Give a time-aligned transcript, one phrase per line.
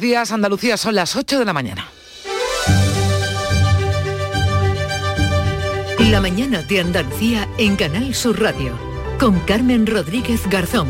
[0.00, 1.86] Días Andalucía son las 8 de la mañana.
[6.10, 8.72] La mañana de Andalucía en Canal Sur Radio
[9.20, 10.88] con Carmen Rodríguez Garzón.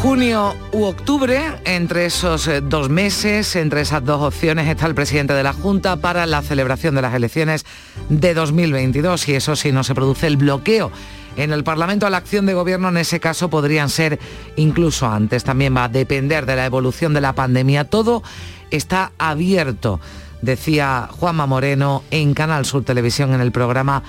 [0.00, 5.34] Junio u octubre, entre esos eh, dos meses, entre esas dos opciones está el presidente
[5.34, 7.66] de la Junta para la celebración de las elecciones
[8.08, 10.90] de 2022 y eso si no se produce el bloqueo
[11.36, 14.18] en el Parlamento la acción de gobierno en ese caso podrían ser
[14.56, 15.44] incluso antes.
[15.44, 17.84] También va a depender de la evolución de la pandemia.
[17.84, 18.22] Todo
[18.70, 20.00] está abierto,
[20.42, 24.02] decía Juanma Moreno en Canal Sur Televisión en el programa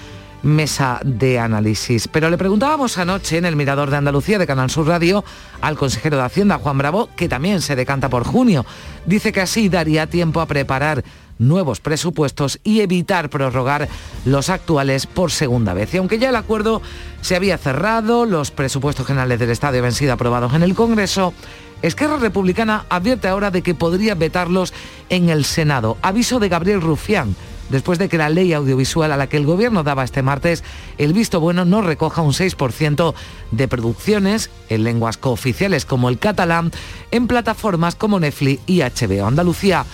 [0.43, 2.07] Mesa de Análisis.
[2.07, 5.23] Pero le preguntábamos anoche en el Mirador de Andalucía de Canal Sur Radio
[5.61, 8.65] al consejero de Hacienda, Juan Bravo, que también se decanta por junio.
[9.05, 11.03] Dice que así daría tiempo a preparar
[11.39, 13.87] nuevos presupuestos y evitar prorrogar
[14.25, 15.93] los actuales por segunda vez.
[15.93, 16.81] Y aunque ya el acuerdo
[17.21, 21.33] se había cerrado, los presupuestos generales del Estado habían sido aprobados en el Congreso,
[21.81, 24.73] Esquerra Republicana advierte ahora de que podría vetarlos
[25.09, 25.97] en el Senado.
[26.01, 27.35] Aviso de Gabriel Rufián
[27.69, 30.63] después de que la ley audiovisual a la que el gobierno daba este martes
[30.97, 33.13] el visto bueno no recoja un 6%
[33.51, 36.71] de producciones en lenguas cooficiales como el catalán
[37.11, 39.27] en plataformas como Netflix y HBO.
[39.27, 39.85] Andalucía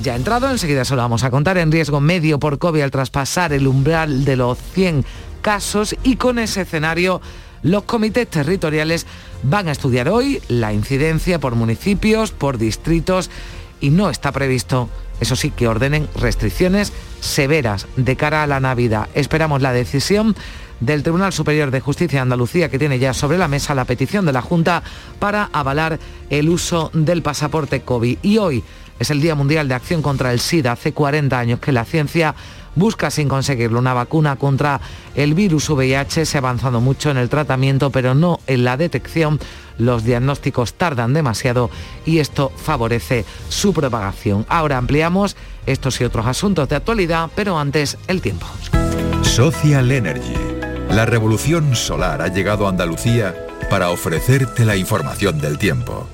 [0.00, 2.90] ya ha entrado, enseguida se lo vamos a contar, en riesgo medio por COVID al
[2.90, 5.04] traspasar el umbral de los 100
[5.42, 7.20] casos y con ese escenario
[7.62, 9.06] los comités territoriales
[9.42, 13.30] van a estudiar hoy la incidencia por municipios, por distritos
[13.80, 14.88] y no está previsto,
[15.22, 19.08] eso sí, que ordenen restricciones severas de cara a la Navidad.
[19.14, 20.34] Esperamos la decisión
[20.80, 24.26] del Tribunal Superior de Justicia de Andalucía, que tiene ya sobre la mesa la petición
[24.26, 24.82] de la Junta
[25.20, 28.18] para avalar el uso del pasaporte COVID.
[28.22, 28.64] Y hoy
[28.98, 30.72] es el Día Mundial de Acción contra el SIDA.
[30.72, 32.34] Hace 40 años que la ciencia
[32.74, 34.80] busca sin conseguirlo una vacuna contra
[35.14, 36.26] el virus VIH.
[36.26, 39.38] Se ha avanzado mucho en el tratamiento, pero no en la detección.
[39.78, 41.70] Los diagnósticos tardan demasiado
[42.04, 44.46] y esto favorece su propagación.
[44.48, 48.46] Ahora ampliamos estos y otros asuntos de actualidad, pero antes el tiempo.
[49.22, 50.34] Social Energy.
[50.90, 53.34] La revolución solar ha llegado a Andalucía
[53.70, 56.06] para ofrecerte la información del tiempo.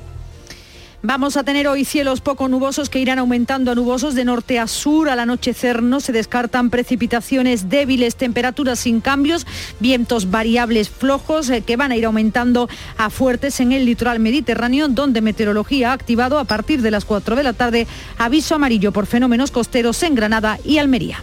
[1.00, 4.66] Vamos a tener hoy cielos poco nubosos que irán aumentando a nubosos de norte a
[4.66, 5.08] sur.
[5.08, 9.46] Al anochecer no se descartan precipitaciones débiles, temperaturas sin cambios,
[9.78, 14.88] vientos variables flojos eh, que van a ir aumentando a fuertes en el litoral mediterráneo,
[14.88, 17.86] donde meteorología ha activado a partir de las 4 de la tarde
[18.18, 21.22] aviso amarillo por fenómenos costeros en Granada y Almería.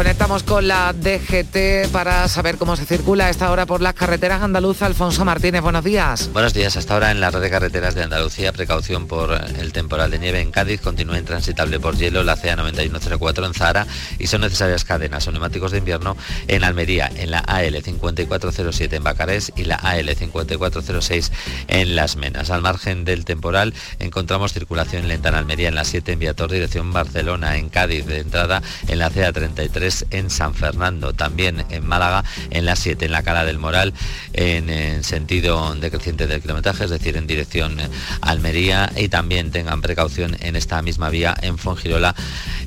[0.00, 4.40] Conectamos con la DGT para saber cómo se circula a esta hora por las carreteras
[4.40, 4.84] andaluzas.
[4.84, 6.30] Alfonso Martínez, buenos días.
[6.32, 6.74] Buenos días.
[6.78, 10.40] Hasta ahora en la red de carreteras de Andalucía, precaución por el temporal de nieve
[10.40, 10.80] en Cádiz.
[10.80, 13.86] Continúa intransitable por hielo la CA9104 en Zahara
[14.18, 16.16] y son necesarias cadenas o neumáticos de invierno
[16.48, 21.30] en Almería, en la AL5407 en Bacarés y la AL5406
[21.68, 22.48] en Las Menas.
[22.48, 26.90] Al margen del temporal encontramos circulación lenta en Almería en la 7 en Viator, dirección
[26.90, 32.64] Barcelona, en Cádiz de entrada en la CA33 en San Fernando, también en Málaga en
[32.64, 33.92] la 7 en la Cala del Moral
[34.32, 37.88] en, en sentido decreciente del kilometraje, es decir, en dirección eh,
[38.20, 42.14] Almería y también tengan precaución en esta misma vía en Fongirola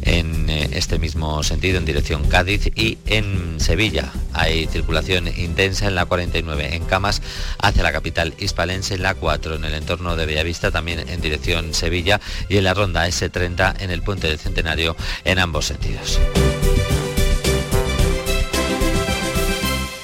[0.01, 4.11] en eh, este mismo sentido en dirección Cádiz y en Sevilla.
[4.33, 7.21] Hay circulación intensa en la 49 en Camas
[7.59, 11.73] hacia la capital hispalense, en la 4 en el entorno de Bellavista también en dirección
[11.73, 12.19] Sevilla
[12.49, 16.19] y en la ronda S30 en el puente del Centenario en ambos sentidos.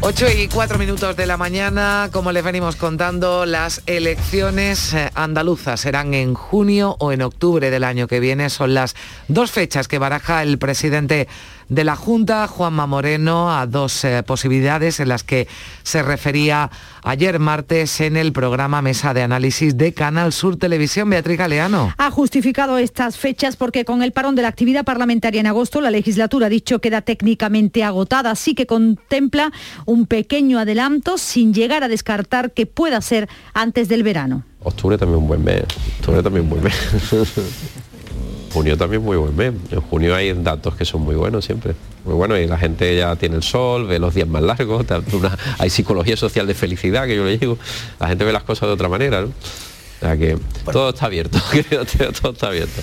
[0.00, 5.80] 8 y 4 minutos de la mañana, como les venimos contando, las elecciones eh, andaluzas
[5.80, 8.48] serán en junio o en octubre del año que viene.
[8.48, 8.94] Son las
[9.26, 11.26] dos fechas que baraja el presidente
[11.68, 15.48] de la Junta, Juanma Moreno, a dos eh, posibilidades en las que
[15.82, 16.70] se refería
[17.02, 21.10] ayer martes en el programa Mesa de Análisis de Canal Sur Televisión.
[21.10, 21.94] Beatriz Galeano.
[21.96, 25.90] Ha justificado estas fechas porque con el parón de la actividad parlamentaria en agosto la
[25.90, 29.52] legislatura ha dicho queda técnicamente agotada, así que contempla
[29.86, 34.44] un pequeño adelanto sin llegar a descartar que pueda ser antes del verano.
[34.60, 35.64] Octubre también un buen mes,
[36.00, 36.74] octubre también un buen mes.
[38.52, 39.52] junio también muy buen mes.
[39.70, 41.74] En junio hay datos que son muy buenos siempre.
[42.04, 44.86] Muy bueno, y la gente ya tiene el sol, ve los días más largos,
[45.58, 47.58] hay psicología social de felicidad, que yo le digo.
[48.00, 49.28] La gente ve las cosas de otra manera, ¿no?
[49.28, 50.38] O sea que
[50.70, 51.38] todo está abierto,
[52.22, 52.80] todo está abierto.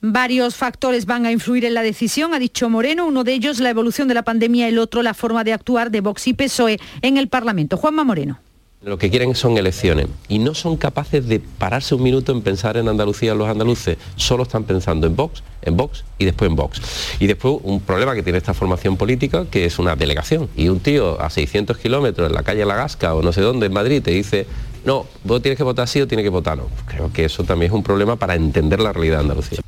[0.00, 3.70] Varios factores van a influir en la decisión, ha dicho Moreno, uno de ellos la
[3.70, 7.16] evolución de la pandemia, el otro la forma de actuar de Vox y PSOE en
[7.16, 7.76] el Parlamento.
[7.76, 8.38] Juanma Moreno.
[8.86, 12.76] Lo que quieren son elecciones y no son capaces de pararse un minuto en pensar
[12.76, 16.80] en Andalucía los andaluces, solo están pensando en Vox, en Vox y después en Vox.
[17.18, 20.48] Y después un problema que tiene esta formación política que es una delegación.
[20.54, 23.66] Y un tío a 600 kilómetros en la calle La Gasca o no sé dónde
[23.66, 24.46] en Madrid te dice,
[24.84, 26.68] no, vos tienes que votar sí o tienes que votar no.
[26.86, 29.58] Creo que eso también es un problema para entender la realidad de Andalucía.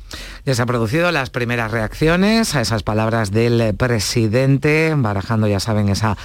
[0.45, 5.89] Ya se han producido las primeras reacciones a esas palabras del presidente, barajando, ya saben,
[5.89, 6.15] esa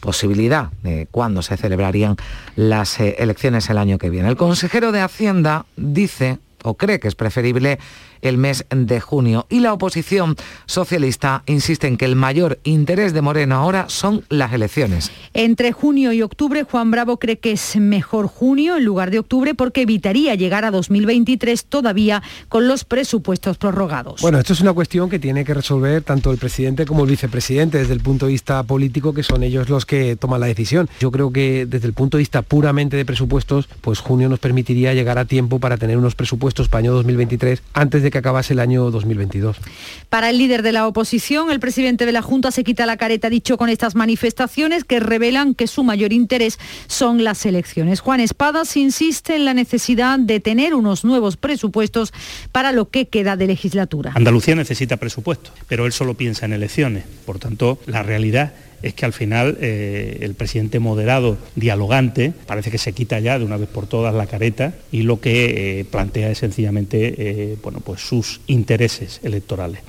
[0.00, 2.16] posibilidad de cuándo se celebrarían
[2.56, 4.28] las eh, elecciones el año que viene.
[4.28, 7.78] El consejero de Hacienda dice o cree que es preferible
[8.24, 9.46] el mes de junio.
[9.48, 10.36] Y la oposición
[10.66, 15.10] socialista insiste en que el mayor interés de Moreno ahora son las elecciones.
[15.34, 19.54] Entre junio y octubre, Juan Bravo cree que es mejor junio en lugar de octubre
[19.54, 24.20] porque evitaría llegar a 2023 todavía con los presupuestos prorrogados.
[24.20, 27.78] Bueno, esto es una cuestión que tiene que resolver tanto el presidente como el vicepresidente
[27.78, 30.88] desde el punto de vista político, que son ellos los que toman la decisión.
[31.00, 34.94] Yo creo que desde el punto de vista puramente de presupuestos, pues junio nos permitiría
[34.94, 38.60] llegar a tiempo para tener unos presupuestos para año 2023 antes de que acabase el
[38.60, 39.56] año 2022.
[40.08, 43.28] Para el líder de la oposición, el presidente de la Junta se quita la careta,
[43.28, 47.98] dicho con estas manifestaciones que revelan que su mayor interés son las elecciones.
[47.98, 52.12] Juan Espadas insiste en la necesidad de tener unos nuevos presupuestos
[52.52, 54.12] para lo que queda de legislatura.
[54.14, 57.02] Andalucía necesita presupuestos, pero él solo piensa en elecciones.
[57.26, 58.52] Por tanto, la realidad
[58.84, 63.44] es que al final eh, el presidente moderado, dialogante, parece que se quita ya de
[63.44, 67.80] una vez por todas la careta y lo que eh, plantea es sencillamente eh, bueno,
[67.80, 69.80] pues sus intereses electorales.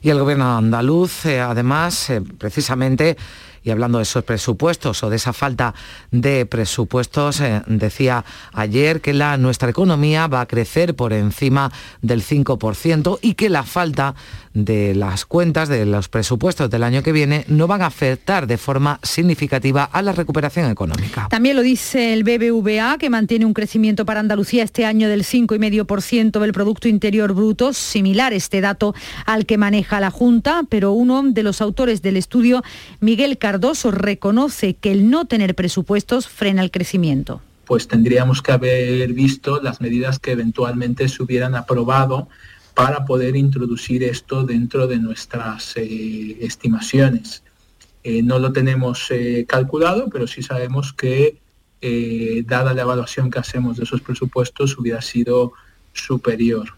[0.00, 3.16] Y el gobierno andaluz, además, precisamente
[3.64, 5.74] y hablando de esos presupuestos o de esa falta
[6.10, 11.72] de presupuestos, eh, decía ayer que la, nuestra economía va a crecer por encima
[12.02, 14.14] del 5% y que la falta
[14.52, 18.58] de las cuentas, de los presupuestos del año que viene, no van a afectar de
[18.58, 21.26] forma significativa a la recuperación económica.
[21.30, 26.38] También lo dice el BBVA, que mantiene un crecimiento para Andalucía este año del 5,5%
[26.38, 28.94] del Producto Interior Bruto, similar este dato
[29.26, 32.62] al que maneja la Junta, pero uno de los autores del estudio,
[33.00, 37.40] Miguel Carlos, Cardoso reconoce que el no tener presupuestos frena el crecimiento.
[37.66, 42.26] Pues tendríamos que haber visto las medidas que eventualmente se hubieran aprobado
[42.74, 47.44] para poder introducir esto dentro de nuestras eh, estimaciones.
[48.02, 51.38] Eh, no lo tenemos eh, calculado, pero sí sabemos que,
[52.46, 55.52] dada la evaluación que hacemos de esos presupuestos, hubiera sido
[55.92, 56.74] superior.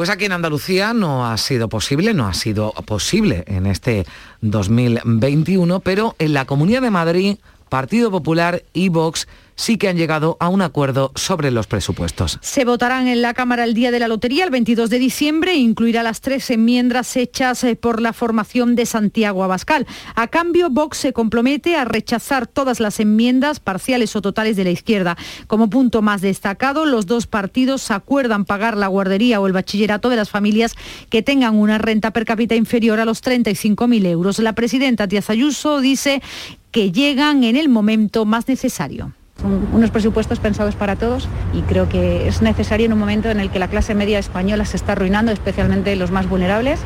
[0.00, 4.06] Pues aquí en Andalucía no ha sido posible, no ha sido posible en este
[4.40, 7.36] 2021, pero en la Comunidad de Madrid,
[7.68, 9.28] Partido Popular y Vox
[9.60, 12.38] sí que han llegado a un acuerdo sobre los presupuestos.
[12.40, 15.56] Se votarán en la Cámara el día de la lotería, el 22 de diciembre, e
[15.56, 19.86] incluirá las tres enmiendas hechas eh, por la formación de Santiago Abascal.
[20.14, 24.70] A cambio, Vox se compromete a rechazar todas las enmiendas parciales o totales de la
[24.70, 25.18] izquierda.
[25.46, 30.16] Como punto más destacado, los dos partidos acuerdan pagar la guardería o el bachillerato de
[30.16, 30.74] las familias
[31.10, 34.38] que tengan una renta per cápita inferior a los 35.000 euros.
[34.38, 36.22] La presidenta Díaz Ayuso dice
[36.70, 39.12] que llegan en el momento más necesario.
[39.40, 43.40] Son unos presupuestos pensados para todos y creo que es necesario en un momento en
[43.40, 46.80] el que la clase media española se está arruinando, especialmente los más vulnerables.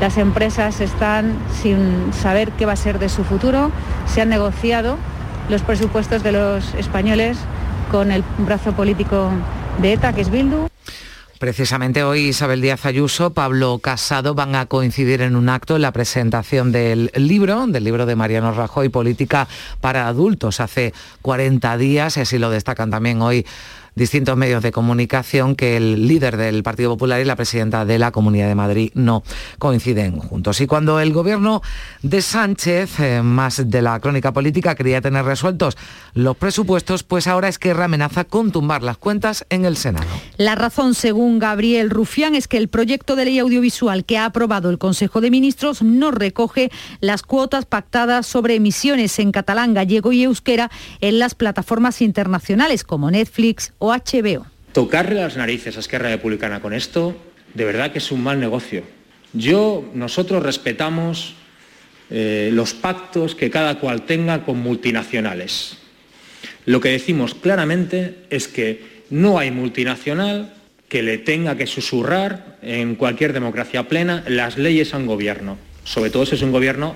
[0.00, 3.70] Las empresas están sin saber qué va a ser de su futuro.
[4.06, 4.96] Se han negociado
[5.48, 7.38] los presupuestos de los españoles
[7.90, 9.30] con el brazo político
[9.80, 10.68] de ETA, que es Bildu.
[11.38, 15.92] Precisamente hoy Isabel Díaz Ayuso, Pablo Casado van a coincidir en un acto en la
[15.92, 19.48] presentación del libro, del libro de Mariano Rajoy, Política
[19.80, 23.44] para Adultos, hace 40 días, y así lo destacan también hoy
[23.94, 28.10] distintos medios de comunicación que el líder del Partido Popular y la presidenta de la
[28.10, 29.22] Comunidad de Madrid no
[29.58, 30.60] coinciden juntos.
[30.60, 31.62] Y cuando el gobierno
[32.02, 35.76] de Sánchez, eh, más de la crónica política, quería tener resueltos
[36.14, 40.06] los presupuestos, pues ahora es que amenaza con tumbar las cuentas en el Senado.
[40.36, 44.70] La razón, según Gabriel Rufián, es que el proyecto de ley audiovisual que ha aprobado
[44.70, 46.70] el Consejo de Ministros no recoge
[47.00, 50.70] las cuotas pactadas sobre emisiones en catalán, gallego y euskera
[51.00, 54.46] en las plataformas internacionales como Netflix o HBO.
[54.72, 57.14] Tocarle las narices a Esquerra Republicana con esto,
[57.52, 58.82] de verdad que es un mal negocio.
[59.34, 61.34] Yo, nosotros respetamos
[62.10, 65.78] eh, los pactos que cada cual tenga con multinacionales.
[66.64, 70.54] Lo que decimos claramente es que no hay multinacional
[70.88, 76.10] que le tenga que susurrar en cualquier democracia plena las leyes a un gobierno, sobre
[76.10, 76.94] todo si es un gobierno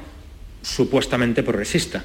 [0.62, 2.04] supuestamente progresista.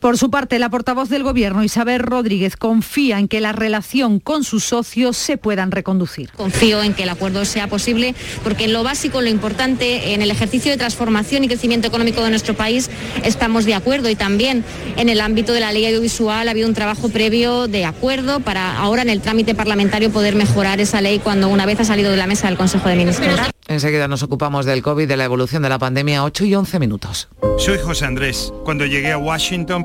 [0.00, 4.44] Por su parte, la portavoz del Gobierno, Isabel Rodríguez, confía en que la relación con
[4.44, 6.30] sus socios se puedan reconducir.
[6.36, 8.14] Confío en que el acuerdo sea posible
[8.44, 12.30] porque en lo básico, lo importante, en el ejercicio de transformación y crecimiento económico de
[12.30, 12.90] nuestro país
[13.24, 14.64] estamos de acuerdo y también
[14.96, 18.78] en el ámbito de la ley audiovisual ha habido un trabajo previo de acuerdo para
[18.78, 22.16] ahora en el trámite parlamentario poder mejorar esa ley cuando una vez ha salido de
[22.16, 23.40] la mesa del Consejo de Ministros.
[23.68, 27.28] Enseguida nos ocupamos del COVID, de la evolución de la pandemia, 8 y 11 minutos.
[27.58, 28.50] Soy José Andrés.
[28.64, 29.84] Cuando llegué a Washington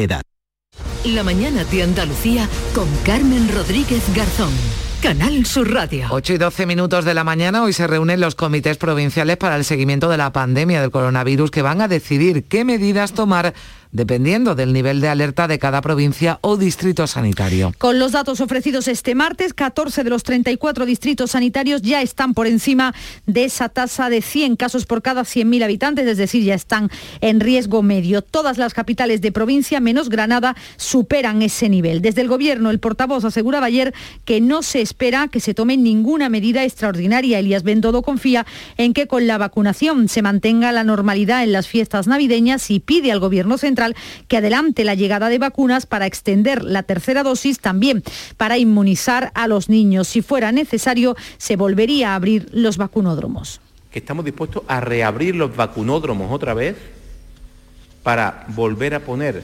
[0.03, 0.21] edad.
[1.05, 4.51] La mañana de Andalucía con Carmen Rodríguez Garzón.
[5.01, 6.07] Canal Sur Radio.
[6.11, 9.65] 8 y 12 minutos de la mañana, hoy se reúnen los comités provinciales para el
[9.65, 13.55] seguimiento de la pandemia del coronavirus que van a decidir qué medidas tomar
[13.91, 17.73] dependiendo del nivel de alerta de cada provincia o distrito sanitario.
[17.77, 22.47] Con los datos ofrecidos este martes, 14 de los 34 distritos sanitarios ya están por
[22.47, 22.93] encima
[23.25, 27.39] de esa tasa de 100 casos por cada 100.000 habitantes, es decir, ya están en
[27.39, 28.21] riesgo medio.
[28.21, 32.01] Todas las capitales de provincia, menos Granada, superan ese nivel.
[32.01, 33.93] Desde el Gobierno, el portavoz aseguraba ayer
[34.25, 37.39] que no se espera que se tome ninguna medida extraordinaria.
[37.39, 38.45] Elías Bendodo confía
[38.77, 43.11] en que con la vacunación se mantenga la normalidad en las fiestas navideñas y pide
[43.11, 43.80] al Gobierno central
[44.27, 48.03] que adelante la llegada de vacunas para extender la tercera dosis también
[48.37, 50.07] para inmunizar a los niños.
[50.07, 53.61] Si fuera necesario, se volvería a abrir los vacunódromos.
[53.91, 56.77] Que estamos dispuestos a reabrir los vacunódromos otra vez
[58.03, 59.43] para volver a poner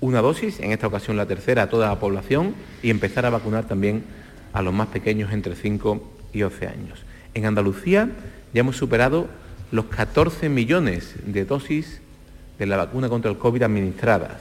[0.00, 3.66] una dosis, en esta ocasión la tercera, a toda la población y empezar a vacunar
[3.66, 4.04] también
[4.52, 6.02] a los más pequeños entre 5
[6.32, 7.04] y 11 años.
[7.34, 8.10] En Andalucía
[8.52, 9.28] ya hemos superado
[9.70, 12.00] los 14 millones de dosis
[12.58, 14.32] de la vacuna contra el COVID administradas.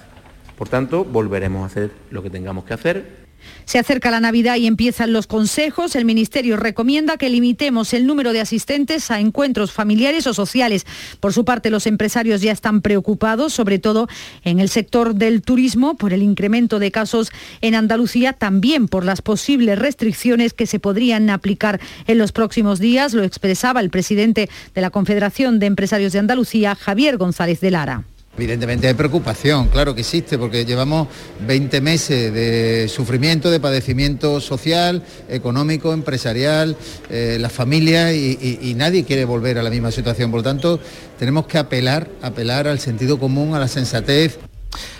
[0.57, 3.24] Por tanto, volveremos a hacer lo que tengamos que hacer
[3.65, 5.95] se acerca la Navidad y empiezan los consejos.
[5.95, 10.85] El Ministerio recomienda que limitemos el número de asistentes a encuentros familiares o sociales.
[11.19, 14.07] Por su parte, los empresarios ya están preocupados, sobre todo
[14.43, 17.31] en el sector del turismo, por el incremento de casos
[17.61, 23.13] en Andalucía, también por las posibles restricciones que se podrían aplicar en los próximos días.
[23.13, 28.03] Lo expresaba el presidente de la Confederación de Empresarios de Andalucía, Javier González de Lara.
[28.37, 31.07] Evidentemente hay preocupación, claro que existe, porque llevamos
[31.47, 36.75] 20 meses de sufrimiento, de padecimiento social, económico, empresarial,
[37.09, 40.31] eh, las familias y, y, nadie quiere volver a la misma situación.
[40.31, 40.79] Por lo tanto,
[41.17, 44.37] tenemos que apelar, apelar al sentido común, a la sensatez.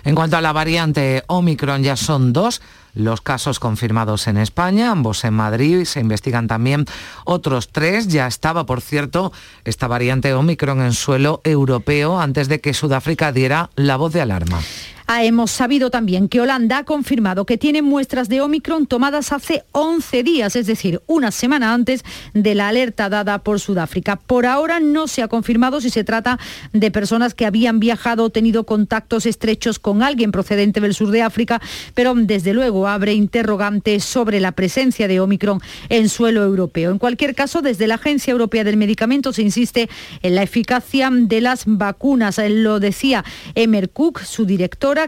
[0.05, 2.61] En cuanto a la variante Omicron, ya son dos
[2.95, 6.85] los casos confirmados en España, ambos en Madrid, se investigan también
[7.25, 8.07] otros tres.
[8.07, 9.31] Ya estaba, por cierto,
[9.63, 14.59] esta variante Omicron en suelo europeo antes de que Sudáfrica diera la voz de alarma.
[15.07, 19.63] Ah, hemos sabido también que Holanda ha confirmado que tiene muestras de Omicron tomadas hace
[19.71, 24.15] 11 días, es decir, una semana antes de la alerta dada por Sudáfrica.
[24.15, 26.39] Por ahora no se ha confirmado si se trata
[26.73, 31.21] de personas que habían viajado o tenido contactos estrechos con alguien procedente del sur de
[31.21, 31.61] África,
[31.93, 36.89] pero desde luego abre interrogantes sobre la presencia de Omicron en suelo europeo.
[36.89, 39.87] En cualquier caso, desde la Agencia Europea del Medicamento se insiste
[40.23, 42.41] en la eficacia de las vacunas.
[42.49, 44.47] Lo decía Emer Cook, su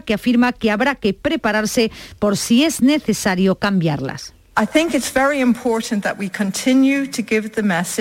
[0.00, 4.34] que afirma que habrá que prepararse por si es necesario cambiarlas.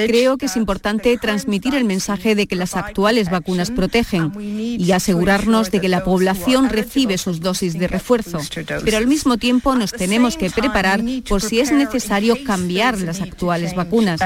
[0.08, 5.70] Creo que es importante transmitir el mensaje de que las actuales vacunas protegen y asegurarnos
[5.70, 8.39] de que la población recibe sus dosis de refuerzo.
[8.84, 13.75] Pero al mismo tiempo nos tenemos que preparar por si es necesario cambiar las actuales
[13.75, 14.20] vacunas.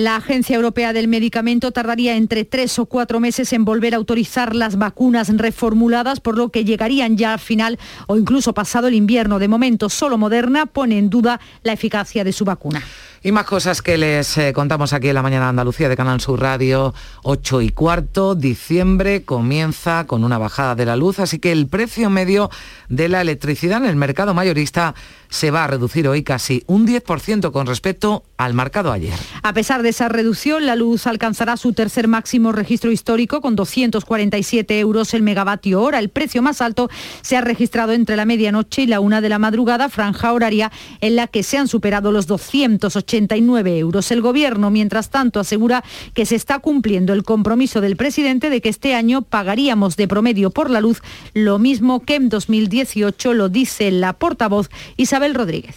[0.00, 4.56] La Agencia Europea del Medicamento tardaría entre tres o cuatro meses en volver a autorizar
[4.56, 9.38] las vacunas reformuladas, por lo que llegarían ya al final o incluso pasado el invierno.
[9.38, 12.82] De momento, solo Moderna pone en duda la eficacia de su vacuna.
[13.22, 16.22] Y más cosas que les eh, contamos aquí en la mañana de Andalucía de Canal
[16.22, 21.52] Sur Radio, 8 y cuarto, diciembre comienza con una bajada de la luz, así que
[21.52, 22.48] el precio medio
[22.88, 24.94] de la electricidad en el mercado mayorista
[25.30, 29.14] se va a reducir hoy casi un 10% con respecto al marcado ayer.
[29.42, 34.78] A pesar de esa reducción, la luz alcanzará su tercer máximo registro histórico con 247
[34.80, 35.98] euros el megavatio hora.
[35.98, 36.90] El precio más alto
[37.22, 41.16] se ha registrado entre la medianoche y la una de la madrugada, franja horaria en
[41.16, 44.10] la que se han superado los 289 euros.
[44.10, 48.68] El gobierno, mientras tanto, asegura que se está cumpliendo el compromiso del presidente de que
[48.68, 51.02] este año pagaríamos de promedio por la luz
[51.34, 55.76] lo mismo que en 2018, lo dice la portavoz Isabel Rodríguez.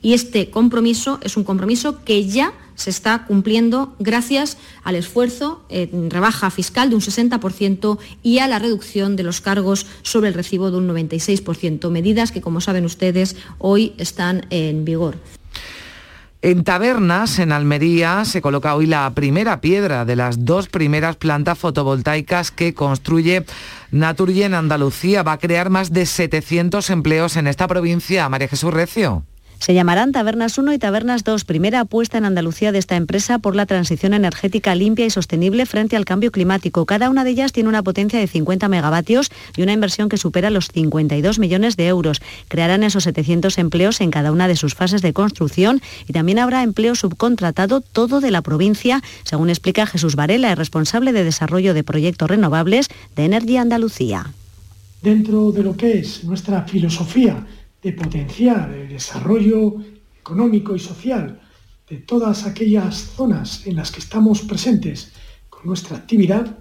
[0.00, 6.10] Y este compromiso es un compromiso que ya se está cumpliendo gracias al esfuerzo en
[6.10, 10.70] rebaja fiscal de un 60% y a la reducción de los cargos sobre el recibo
[10.70, 15.16] de un 96%, medidas que, como saben ustedes, hoy están en vigor.
[16.40, 21.58] En Tabernas, en Almería, se coloca hoy la primera piedra de las dos primeras plantas
[21.58, 23.44] fotovoltaicas que construye
[23.90, 25.24] Naturgy en Andalucía.
[25.24, 28.28] Va a crear más de 700 empleos en esta provincia.
[28.28, 29.24] María Jesús Recio.
[29.58, 33.56] Se llamarán Tabernas 1 y Tabernas 2, primera apuesta en Andalucía de esta empresa por
[33.56, 36.86] la transición energética limpia y sostenible frente al cambio climático.
[36.86, 40.50] Cada una de ellas tiene una potencia de 50 megavatios y una inversión que supera
[40.50, 42.22] los 52 millones de euros.
[42.46, 46.62] Crearán esos 700 empleos en cada una de sus fases de construcción y también habrá
[46.62, 51.82] empleo subcontratado todo de la provincia, según explica Jesús Varela, el responsable de desarrollo de
[51.82, 54.32] proyectos renovables de Energía Andalucía.
[55.02, 57.44] Dentro de lo que es nuestra filosofía
[57.88, 59.76] de potenciar el desarrollo
[60.20, 61.40] económico y social
[61.88, 65.12] de todas aquellas zonas en las que estamos presentes
[65.48, 66.58] con nuestra actividad,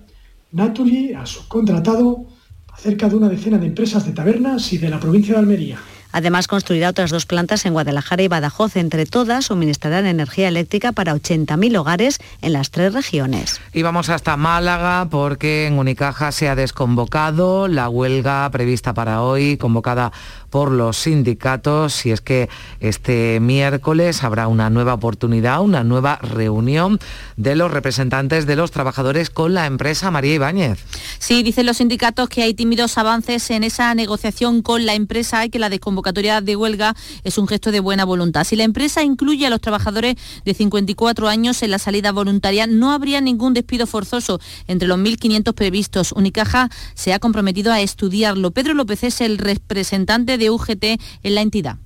[0.54, 2.28] Naturgy ha subcontratado
[2.72, 5.80] a cerca de una decena de empresas de tabernas y de la provincia de Almería.
[6.12, 8.76] Además, construirá otras dos plantas en Guadalajara y Badajoz.
[8.78, 13.60] Entre todas, suministrarán energía eléctrica para 80.000 hogares en las tres regiones.
[13.74, 19.58] Y vamos hasta Málaga porque en Unicaja se ha desconvocado la huelga prevista para hoy,
[19.58, 20.12] convocada
[20.50, 27.00] por los sindicatos y es que este miércoles habrá una nueva oportunidad, una nueva reunión
[27.36, 30.80] de los representantes de los trabajadores con la empresa María Ibáñez.
[31.20, 35.50] Sí, dicen los sindicatos que hay tímidos avances en esa negociación con la empresa y
[35.50, 38.44] que la desconvocatoria de huelga es un gesto de buena voluntad.
[38.44, 42.92] Si la empresa incluye a los trabajadores de 54 años en la salida voluntaria, no
[42.92, 46.12] habría ningún despido forzoso entre los 1.500 previstos.
[46.12, 48.52] Unicaja se ha comprometido a estudiarlo.
[48.52, 50.84] Pedro López es el representante de UGT
[51.24, 51.78] en la entidad.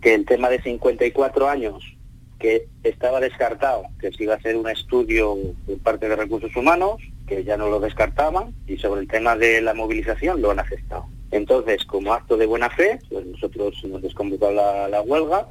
[0.00, 1.82] Que el tema de 54 años,
[2.38, 7.00] que estaba descartado, que se iba a hacer un estudio por parte de recursos humanos,
[7.26, 11.06] que ya no lo descartaban, y sobre el tema de la movilización lo han aceptado.
[11.30, 15.48] Entonces, como acto de buena fe, pues nosotros hemos desconvocado la, la huelga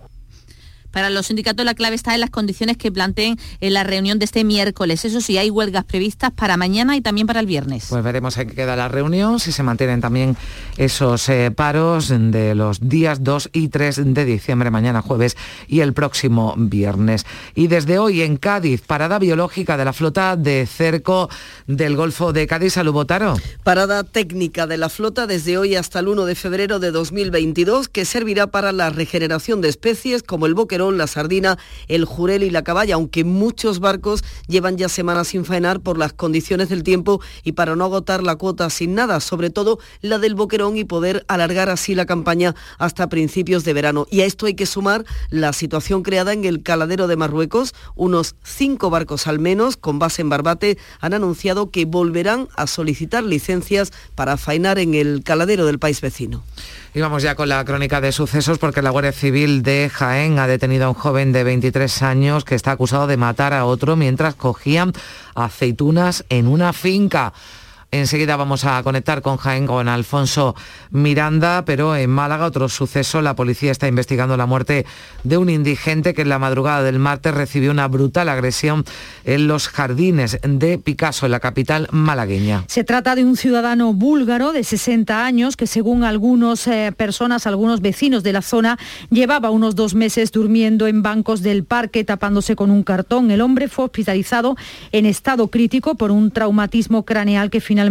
[0.95, 4.23] para los sindicatos la clave está en las condiciones que planteen en la reunión de
[4.23, 5.03] este miércoles.
[5.03, 7.87] Eso sí, hay huelgas previstas para mañana y también para el viernes.
[7.89, 10.37] Pues veremos en qué queda la reunión, si se mantienen también
[10.77, 15.35] esos eh, paros de los días 2 y 3 de diciembre, mañana jueves
[15.67, 17.25] y el próximo viernes.
[17.55, 21.29] Y desde hoy en Cádiz, parada biológica de la flota de cerco
[21.67, 22.71] del Golfo de Cádiz.
[22.71, 23.35] Salud, Botaro.
[23.65, 28.05] Parada técnica de la flota desde hoy hasta el 1 de febrero de 2022 que
[28.05, 32.63] servirá para la regeneración de especies como el boquerón la sardina, el jurel y la
[32.63, 37.53] caballa, aunque muchos barcos llevan ya semanas sin faenar por las condiciones del tiempo y
[37.53, 41.69] para no agotar la cuota sin nada, sobre todo la del boquerón y poder alargar
[41.69, 44.07] así la campaña hasta principios de verano.
[44.09, 47.73] Y a esto hay que sumar la situación creada en el caladero de Marruecos.
[47.95, 53.23] Unos cinco barcos al menos, con base en Barbate, han anunciado que volverán a solicitar
[53.23, 56.43] licencias para faenar en el caladero del país vecino.
[56.93, 60.47] Y vamos ya con la crónica de sucesos porque la Guardia Civil de Jaén ha
[60.47, 64.33] detenido a un joven de 23 años que está acusado de matar a otro mientras
[64.33, 64.93] cogían
[65.35, 67.33] aceitunas en una finca.
[68.01, 70.53] Enseguida vamos a conectar con Jaén, con Alfonso
[70.91, 74.85] Miranda, pero en Málaga otro suceso, la policía está investigando la muerte
[75.23, 78.83] de un indigente que en la madrugada del martes recibió una brutal agresión
[79.23, 82.65] en los jardines de Picasso, en la capital malagueña.
[82.67, 87.79] Se trata de un ciudadano búlgaro de 60 años que según algunas eh, personas, algunos
[87.79, 88.77] vecinos de la zona,
[89.09, 93.31] llevaba unos dos meses durmiendo en bancos del parque tapándose con un cartón.
[93.31, 94.57] El hombre fue hospitalizado
[94.91, 97.84] en estado crítico por un traumatismo craneal que finalmente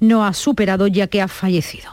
[0.00, 1.90] no ha superado ya que ha fallecido.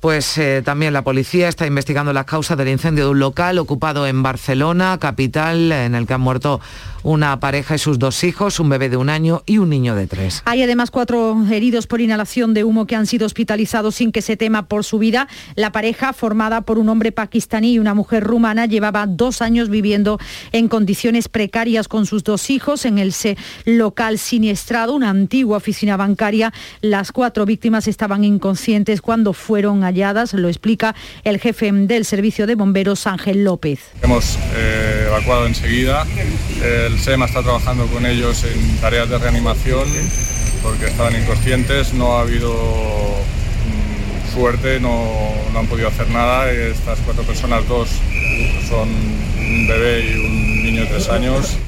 [0.00, 4.06] Pues eh, también la policía está investigando las causas del incendio de un local ocupado
[4.06, 6.60] en Barcelona, capital, en el que han muerto
[7.06, 10.08] una pareja y sus dos hijos, un bebé de un año y un niño de
[10.08, 10.42] tres.
[10.44, 14.36] Hay además cuatro heridos por inhalación de humo que han sido hospitalizados sin que se
[14.36, 15.28] tema por su vida.
[15.54, 20.18] La pareja, formada por un hombre pakistaní y una mujer rumana, llevaba dos años viviendo
[20.50, 23.14] en condiciones precarias con sus dos hijos en el
[23.64, 26.52] local siniestrado, una antigua oficina bancaria.
[26.80, 29.84] Las cuatro víctimas estaban inconscientes cuando fueron
[30.32, 30.94] lo explica
[31.24, 33.80] el jefe del servicio de bomberos, Ángel López.
[34.02, 36.06] Hemos eh, evacuado enseguida.
[36.60, 39.86] El el SEMA está trabajando con ellos en tareas de reanimación
[40.62, 45.04] porque estaban inconscientes, no ha habido mm, suerte, no,
[45.52, 46.50] no, han podido hacer nada.
[46.50, 47.88] Estas cuatro personas, dos
[48.68, 51.58] son un bebé y un niño de tres años.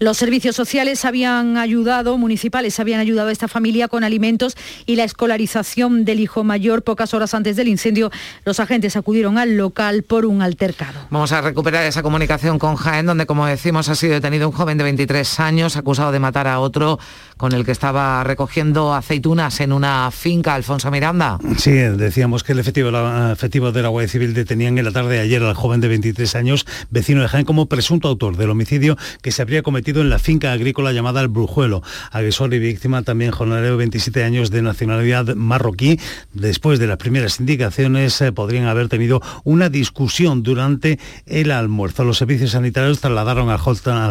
[0.00, 4.56] Los servicios sociales habían ayudado, municipales habían ayudado a esta familia con alimentos
[4.86, 6.82] y la escolarización del hijo mayor.
[6.84, 8.12] Pocas horas antes del incendio,
[8.44, 11.00] los agentes acudieron al local por un altercado.
[11.10, 14.78] Vamos a recuperar esa comunicación con Jaén, donde, como decimos, ha sido detenido un joven
[14.78, 17.00] de 23 años acusado de matar a otro
[17.38, 21.38] con el que estaba recogiendo aceitunas en una finca, Alfonso Miranda.
[21.56, 22.90] Sí, decíamos que el efectivo,
[23.32, 26.34] efectivo de la Guardia Civil detenían en la tarde de ayer al joven de 23
[26.34, 30.18] años, vecino de Jaén, como presunto autor del homicidio que se habría cometido en la
[30.18, 31.82] finca agrícola llamada El Brujuelo.
[32.10, 36.00] Agresor y víctima también jornalero de 27 años de nacionalidad marroquí.
[36.34, 42.04] Después de las primeras indicaciones eh, podrían haber tenido una discusión durante el almuerzo.
[42.04, 43.58] Los servicios sanitarios trasladaron al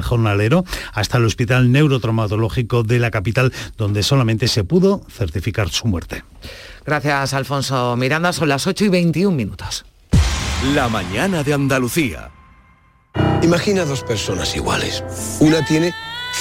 [0.01, 0.63] jornalero
[0.93, 6.23] hasta el hospital neurotraumatológico de la capital, donde solamente se pudo certificar su muerte.
[6.85, 8.31] Gracias, Alfonso Miranda.
[8.31, 9.85] Son las 8 y 21 minutos.
[10.75, 12.29] La mañana de Andalucía.
[13.41, 15.03] Imagina dos personas iguales.
[15.39, 15.93] Una tiene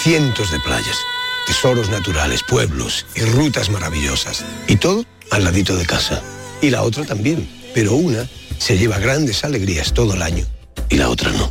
[0.02, 0.98] cientos de playas,
[1.46, 4.44] tesoros naturales, pueblos y rutas maravillosas.
[4.68, 6.22] Y todo al ladito de casa.
[6.60, 7.48] Y la otra también.
[7.74, 10.44] Pero una se lleva grandes alegrías todo el año
[10.90, 11.50] y la otra no.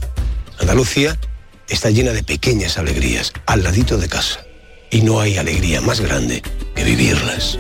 [0.60, 1.18] Andalucía
[1.68, 4.45] está llena de pequeñas alegrías al ladito de casa
[4.96, 6.42] y no hay alegría más grande
[6.74, 7.60] que vivirlas.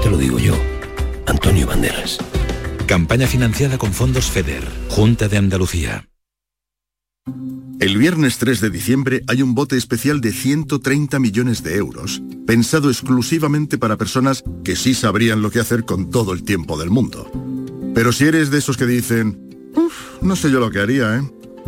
[0.00, 0.56] Te lo digo yo,
[1.26, 2.18] Antonio Banderas.
[2.86, 6.08] Campaña financiada con fondos FEDER, Junta de Andalucía.
[7.80, 12.90] El viernes 3 de diciembre hay un bote especial de 130 millones de euros, pensado
[12.90, 17.28] exclusivamente para personas que sí sabrían lo que hacer con todo el tiempo del mundo.
[17.92, 21.22] Pero si eres de esos que dicen, uff, no sé yo lo que haría, ¿eh?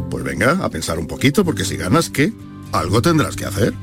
[0.08, 2.32] Pues venga, a pensar un poquito, porque si ganas, ¿qué?
[2.70, 3.74] Algo tendrás que hacer.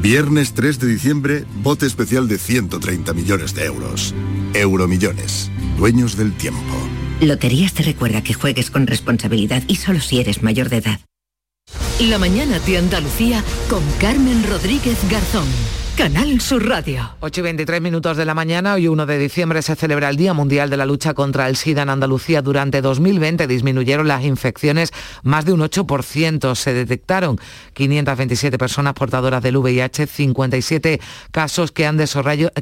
[0.00, 4.14] Viernes 3 de diciembre, bote especial de 130 millones de euros.
[4.54, 6.74] Euromillones, dueños del tiempo.
[7.20, 11.00] Loterías te recuerda que juegues con responsabilidad y solo si eres mayor de edad.
[12.00, 15.46] La mañana de Andalucía con Carmen Rodríguez Garzón.
[15.96, 17.16] Canal Sur Radio.
[17.20, 20.32] 8 y 23 minutos de la mañana, hoy 1 de diciembre se celebra el Día
[20.32, 22.40] Mundial de la Lucha contra el SIDA en Andalucía.
[22.40, 24.90] Durante 2020 disminuyeron las infecciones
[25.22, 26.54] más de un 8%.
[26.54, 27.38] Se detectaron
[27.74, 30.98] 527 personas portadoras del VIH, 57
[31.30, 31.98] casos que han,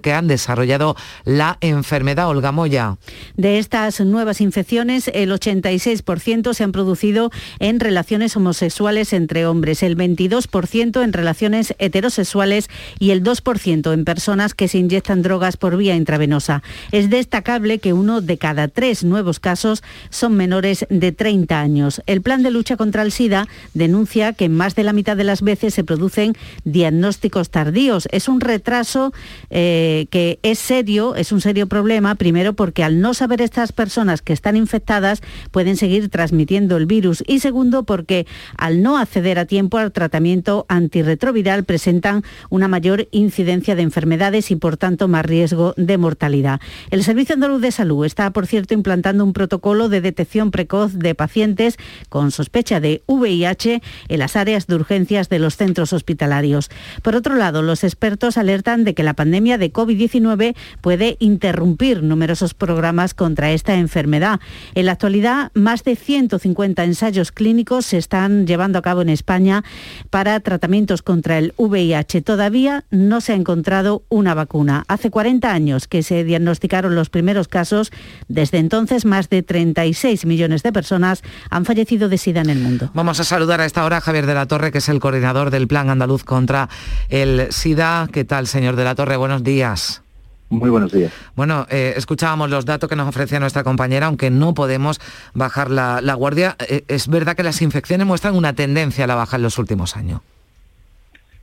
[0.03, 2.29] que han desarrollado la enfermedad.
[2.29, 2.97] Olga Moya.
[3.37, 9.97] De estas nuevas infecciones, el 86% se han producido en relaciones homosexuales entre hombres, el
[9.97, 15.77] 22% en relaciones heterosexuales y el al 2% en personas que se inyectan drogas por
[15.77, 16.63] vía intravenosa.
[16.91, 22.03] Es destacable que uno de cada tres nuevos casos son menores de 30 años.
[22.07, 25.43] El plan de lucha contra el SIDA denuncia que más de la mitad de las
[25.43, 28.09] veces se producen diagnósticos tardíos.
[28.11, 29.13] Es un retraso
[29.51, 34.23] eh, que es serio, es un serio problema, primero porque al no saber estas personas
[34.23, 39.45] que están infectadas pueden seguir transmitiendo el virus y segundo porque al no acceder a
[39.45, 45.75] tiempo al tratamiento antirretroviral presentan una mayor incidencia de enfermedades y por tanto más riesgo
[45.77, 46.61] de mortalidad.
[46.91, 51.15] El Servicio Andaluz de Salud está, por cierto, implantando un protocolo de detección precoz de
[51.15, 51.77] pacientes
[52.09, 56.71] con sospecha de VIH en las áreas de urgencias de los centros hospitalarios.
[57.03, 62.55] Por otro lado, los expertos alertan de que la pandemia de COVID-19 puede interrumpir numerosos
[62.55, 64.41] programas contra esta enfermedad.
[64.75, 69.65] En la actualidad, más de 150 ensayos clínicos se están llevando a cabo en España
[70.11, 72.23] para tratamientos contra el VIH.
[72.23, 72.85] Todavía
[73.21, 74.85] se ha encontrado una vacuna.
[74.89, 77.93] Hace 40 años que se diagnosticaron los primeros casos.
[78.29, 82.91] Desde entonces, más de 36 millones de personas han fallecido de SIDA en el mundo.
[82.95, 85.51] Vamos a saludar a esta hora a Javier de la Torre, que es el coordinador
[85.51, 86.69] del Plan Andaluz contra
[87.09, 88.09] el SIDA.
[88.13, 89.17] ¿Qué tal, señor de la Torre?
[89.17, 90.03] Buenos días.
[90.51, 91.13] Muy buenos días.
[91.37, 95.01] Bueno, eh, escuchábamos los datos que nos ofrecía nuestra compañera, aunque no podemos
[95.33, 96.57] bajar la, guardia.
[96.69, 99.97] Eh, es verdad que las infecciones muestran una tendencia a la baja en los últimos
[99.97, 100.23] años.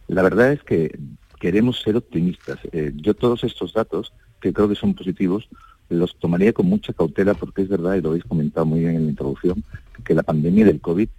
[0.08, 0.98] La verdad es que
[1.40, 2.60] queremos ser optimistas.
[2.72, 5.48] Eh, yo todos estos datos, que creo que son positivos,
[5.90, 9.04] los tomaría con mucha cautela porque es verdad, y lo habéis comentado muy bien en
[9.06, 9.64] la introducción,
[10.04, 11.10] que la pandemia del COVID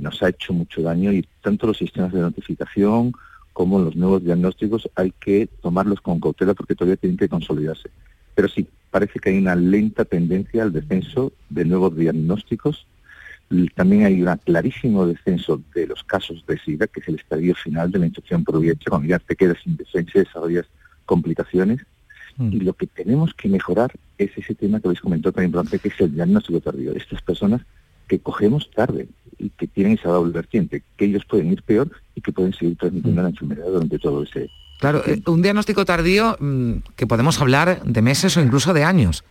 [0.00, 3.12] nos ha hecho mucho daño y tanto los sistemas de notificación
[3.54, 7.88] como los nuevos diagnósticos hay que tomarlos con cautela porque todavía tienen que consolidarse.
[8.34, 12.86] Pero sí, parece que hay una lenta tendencia al descenso de nuevos diagnósticos.
[13.74, 17.90] También hay un clarísimo descenso de los casos de SIDA, que es el estadio final
[17.90, 20.66] de la infección por VIH, cuando ya te quedas sin defensa y desarrollas
[21.04, 21.80] complicaciones.
[22.36, 22.52] Mm.
[22.52, 25.88] Y lo que tenemos que mejorar es ese tema que habéis comentado tan importante, que
[25.88, 26.92] es el diagnóstico tardío.
[26.92, 27.62] Estas personas
[28.08, 32.20] que cogemos tarde y que tienen esa doble vertiente, que ellos pueden ir peor y
[32.20, 34.48] que pueden seguir transmitiendo la enfermedad durante todo ese...
[34.80, 39.24] Claro, eh, un diagnóstico tardío mm, que podemos hablar de meses o incluso de años.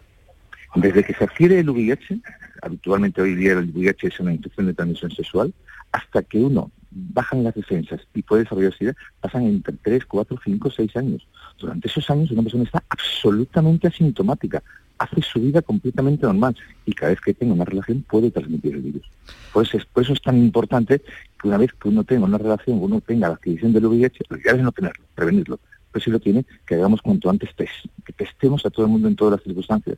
[0.75, 2.19] Desde que se adquiere el VIH,
[2.63, 5.53] habitualmente hoy día el VIH es una infección de transmisión sexual,
[5.91, 10.71] hasta que uno bajan las defensas y puede desarrollar SIDA, pasan entre 3, 4, 5,
[10.71, 11.27] 6 años.
[11.59, 14.63] Durante esos años una persona está absolutamente asintomática,
[14.97, 18.81] hace su vida completamente normal y cada vez que tenga una relación puede transmitir el
[18.81, 19.09] virus.
[19.51, 22.79] Pues es, por eso es tan importante que una vez que uno tenga una relación,
[22.81, 25.59] uno tenga la adquisición del VIH, lo ideal es no tenerlo, prevenirlo,
[25.91, 29.07] pero si lo tiene, que hagamos cuanto antes test, que testemos a todo el mundo
[29.07, 29.97] en todas las circunstancias.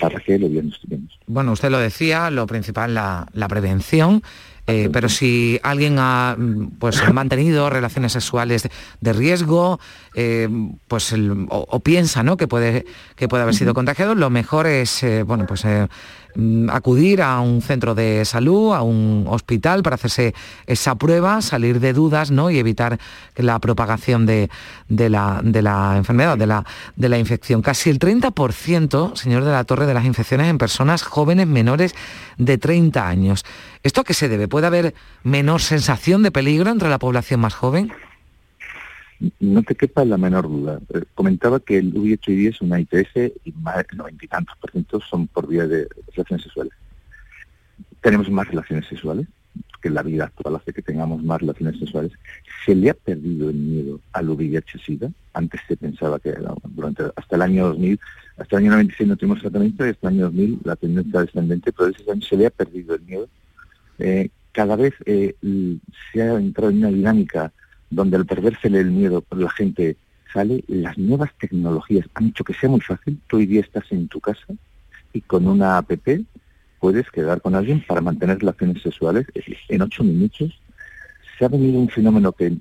[0.00, 1.18] Para que lo diagnostiquemos.
[1.26, 4.22] Bueno, usted lo decía, lo principal la, la prevención,
[4.68, 8.68] eh, pero si alguien ha mm, pues, mantenido relaciones sexuales
[9.00, 9.80] de riesgo,
[10.14, 10.48] eh,
[10.86, 11.14] pues
[11.48, 12.36] o, piensa ¿no?
[12.36, 12.84] que, puede,
[13.16, 15.64] que puede haber sido contagiado, lo mejor es eh, bueno, pues,
[16.36, 20.32] mm, acudir a un centro de salud, a un hospital para hacerse
[20.66, 22.48] esa prueba, salir de dudas ¿no?
[22.48, 23.00] y evitar
[23.34, 24.48] la propagación de,
[24.88, 27.62] la, de la, enfermedad, de la, de la infección.
[27.62, 31.96] Casi el 30%, señor de la Torre, de las infecciones en personas jóvenes menores
[32.38, 33.44] de 30 años.
[33.82, 34.46] ¿Esto qué se debe?
[34.46, 37.92] ¿Puede haber menor sensación de peligro entre la población más joven?
[39.40, 40.80] No te quepa la menor duda.
[40.94, 44.70] Eh, comentaba que el VIH es una ITS y más del noventa y tantos por
[44.70, 46.72] ciento son por vía de relaciones sexuales.
[48.00, 49.26] Tenemos más relaciones sexuales,
[49.80, 52.12] que la vida actual hace que tengamos más relaciones sexuales.
[52.64, 55.10] Se le ha perdido el miedo al VIH-Sida.
[55.34, 56.34] Antes se pensaba que
[56.70, 58.00] durante, hasta el año 2000,
[58.38, 61.72] hasta el año 96 no tuvimos tratamiento y hasta el año 2000 la tendencia descendente,
[61.72, 63.28] pero ese año se le ha perdido el miedo
[63.98, 65.34] eh, cada vez eh,
[66.12, 67.52] se ha entrado en una dinámica
[67.90, 69.96] donde al perdérsele el miedo la gente
[70.32, 73.20] sale, las nuevas tecnologías han hecho que sea muy fácil.
[73.26, 74.46] Tú hoy día estás en tu casa
[75.12, 75.92] y con una app
[76.80, 79.26] puedes quedar con alguien para mantener relaciones sexuales
[79.68, 80.58] en ocho minutos.
[81.38, 82.56] Se ha venido un fenómeno que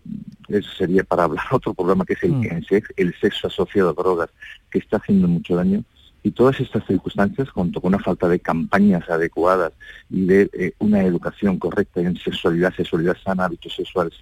[0.50, 2.64] eso sería para hablar otro programa que es el, mm.
[2.98, 4.30] el sexo asociado a drogas,
[4.70, 5.84] que está haciendo mucho daño
[6.24, 9.74] y todas estas circunstancias, junto con una falta de campañas adecuadas
[10.10, 14.14] y de eh, una educación correcta en sexualidad, sexualidad sana, hábitos sexuales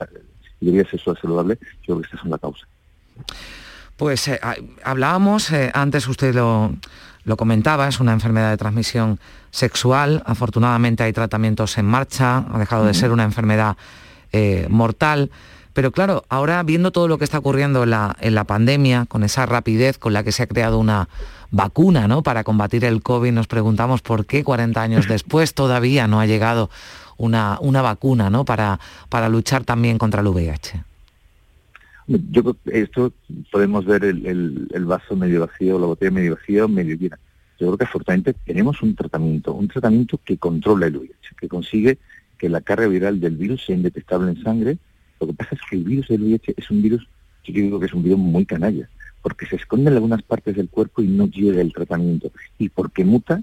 [0.61, 2.65] y vida sexual saludable, yo creo que estas son la causa.
[3.97, 4.39] Pues eh,
[4.83, 6.73] hablábamos, eh, antes usted lo,
[7.25, 9.19] lo, comentaba, es una enfermedad de transmisión
[9.51, 13.75] sexual, afortunadamente hay tratamientos en marcha, ha dejado de ser una enfermedad
[14.69, 15.31] mortal.
[15.73, 19.23] Pero claro, ahora viendo todo lo que está ocurriendo en la, en la pandemia, con
[19.23, 21.07] esa rapidez con la que se ha creado una,
[21.51, 22.23] vacuna ¿no?
[22.23, 26.69] para combatir el COVID, nos preguntamos por qué 40 años después todavía no ha llegado
[27.17, 28.45] una, una vacuna ¿no?
[28.45, 28.79] para,
[29.09, 30.83] para luchar también contra el VIH.
[32.07, 33.13] Yo creo que esto
[33.51, 37.19] podemos ver el, vaso medio vacío, la botella medio vacío, medio llena.
[37.59, 41.99] Yo creo que afortunadamente tenemos un tratamiento, un tratamiento que controla el VIH, que consigue
[42.39, 44.77] que la carga viral del virus sea indetectable en sangre.
[45.19, 47.07] Lo que pasa es que el virus del VIH es un virus,
[47.43, 48.89] yo digo que es un virus muy canalla,
[49.21, 52.31] porque se esconde en algunas partes del cuerpo y no llega el tratamiento.
[52.57, 53.41] Y porque muta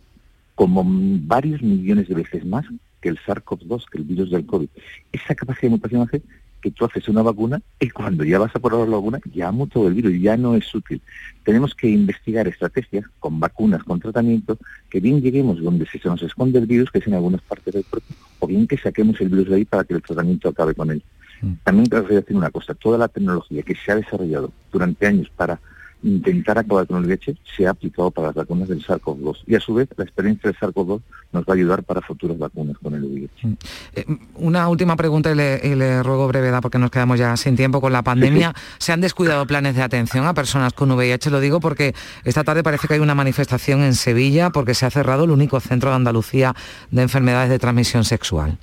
[0.54, 2.64] como varios millones de veces más
[3.00, 4.68] que el SARS-CoV-2, que el virus del COVID.
[5.12, 6.22] Esa capacidad de mutación hace
[6.62, 9.86] que tú haces una vacuna y cuando ya vas a probar la vacuna ya mutado
[9.86, 11.00] el virus, ya no es útil.
[11.44, 14.58] Tenemos que investigar estrategias con vacunas, con tratamiento,
[14.90, 17.84] que bien lleguemos donde se nos esconde el virus, que es en algunas partes del
[17.84, 20.90] cuerpo, o bien que saquemos el virus de ahí para que el tratamiento acabe con
[20.90, 21.02] él.
[21.42, 21.52] Mm.
[21.64, 25.60] También quiero decir una cosa, toda la tecnología que se ha desarrollado durante años para
[26.02, 29.60] intentar acabar con el VIH se ha aplicado para las vacunas del SARS-CoV-2 y a
[29.60, 31.00] su vez la experiencia del SARS-CoV-2
[31.32, 33.46] nos va a ayudar para futuras vacunas con el VIH.
[33.46, 33.56] Mm.
[33.94, 37.92] Eh, una última pregunta y le, ruego brevedad porque nos quedamos ya sin tiempo con
[37.92, 38.54] la pandemia.
[38.78, 41.30] ¿Se han descuidado planes de atención a personas con VIH?
[41.30, 41.94] Lo digo porque
[42.24, 45.60] esta tarde parece que hay una manifestación en Sevilla porque se ha cerrado el único
[45.60, 46.54] centro de Andalucía
[46.90, 48.58] de enfermedades de transmisión sexual.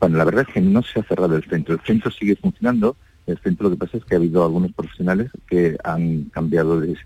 [0.00, 1.74] Bueno, la verdad es que no se ha cerrado el centro.
[1.74, 5.30] El centro sigue funcionando el centro lo que pasa es que ha habido algunos profesionales
[5.48, 6.96] que han cambiado de,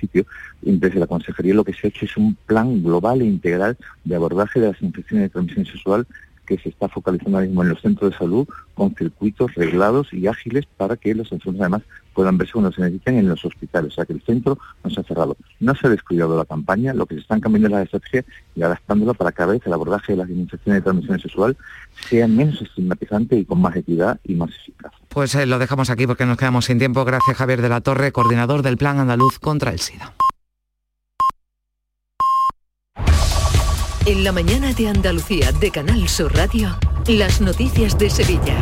[0.00, 0.26] sitio
[0.60, 3.76] y desde la consejería lo que se ha hecho es un plan global e integral
[4.04, 6.06] de abordaje de las infecciones de transmisión sexual
[6.46, 10.26] que se está focalizando ahora mismo en los centros de salud con circuitos reglados y
[10.26, 13.92] ágiles para que los enfermos además puedan verse cuando se necesiten en los hospitales.
[13.92, 15.36] O sea que el centro no se ha cerrado.
[15.60, 18.62] No se ha descuidado la campaña, lo que se están cambiando es la estrategia y
[18.62, 21.56] adaptándolo para que cada vez el abordaje de las infecciones de transmisión sexual
[22.08, 24.92] sea menos estigmatizante y con más equidad y más eficaz.
[25.08, 27.04] Pues eh, lo dejamos aquí porque nos quedamos sin tiempo.
[27.04, 30.14] Gracias Javier de la Torre, coordinador del Plan Andaluz contra el SIDA.
[34.04, 36.76] En la mañana de Andalucía de Canal Sur Radio.
[37.08, 38.56] Las noticias de Sevilla.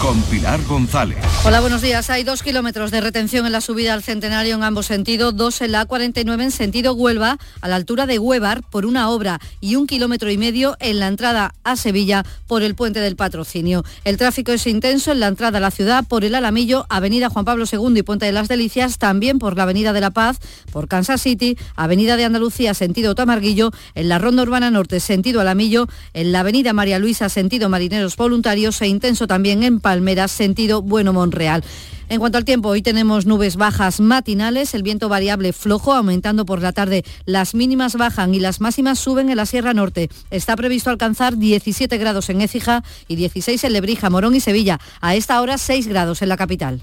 [0.00, 1.18] Con Pilar González.
[1.44, 2.08] Hola, buenos días.
[2.08, 5.72] Hay dos kilómetros de retención en la subida al centenario en ambos sentidos, dos en
[5.72, 9.86] la A49 en sentido Huelva, a la altura de Huevar, por una obra, y un
[9.86, 13.84] kilómetro y medio en la entrada a Sevilla por el puente del patrocinio.
[14.04, 17.44] El tráfico es intenso en la entrada a la ciudad por el Alamillo, Avenida Juan
[17.44, 20.38] Pablo II y Puente de las Delicias, también por la Avenida de la Paz,
[20.72, 25.88] por Kansas City, Avenida de Andalucía, sentido Tamarguillo, en la Ronda Urbana Norte, sentido Alamillo,
[26.14, 30.82] en la Avenida María Luisa, sentido María marineros voluntarios e intenso también en Palmeras, sentido
[30.82, 31.64] Bueno Monreal.
[32.08, 36.62] En cuanto al tiempo, hoy tenemos nubes bajas matinales, el viento variable flojo, aumentando por
[36.62, 37.02] la tarde.
[37.24, 40.10] Las mínimas bajan y las máximas suben en la Sierra Norte.
[40.30, 44.78] Está previsto alcanzar 17 grados en Écija y 16 en Lebrija, Morón y Sevilla.
[45.00, 46.82] A esta hora 6 grados en la capital.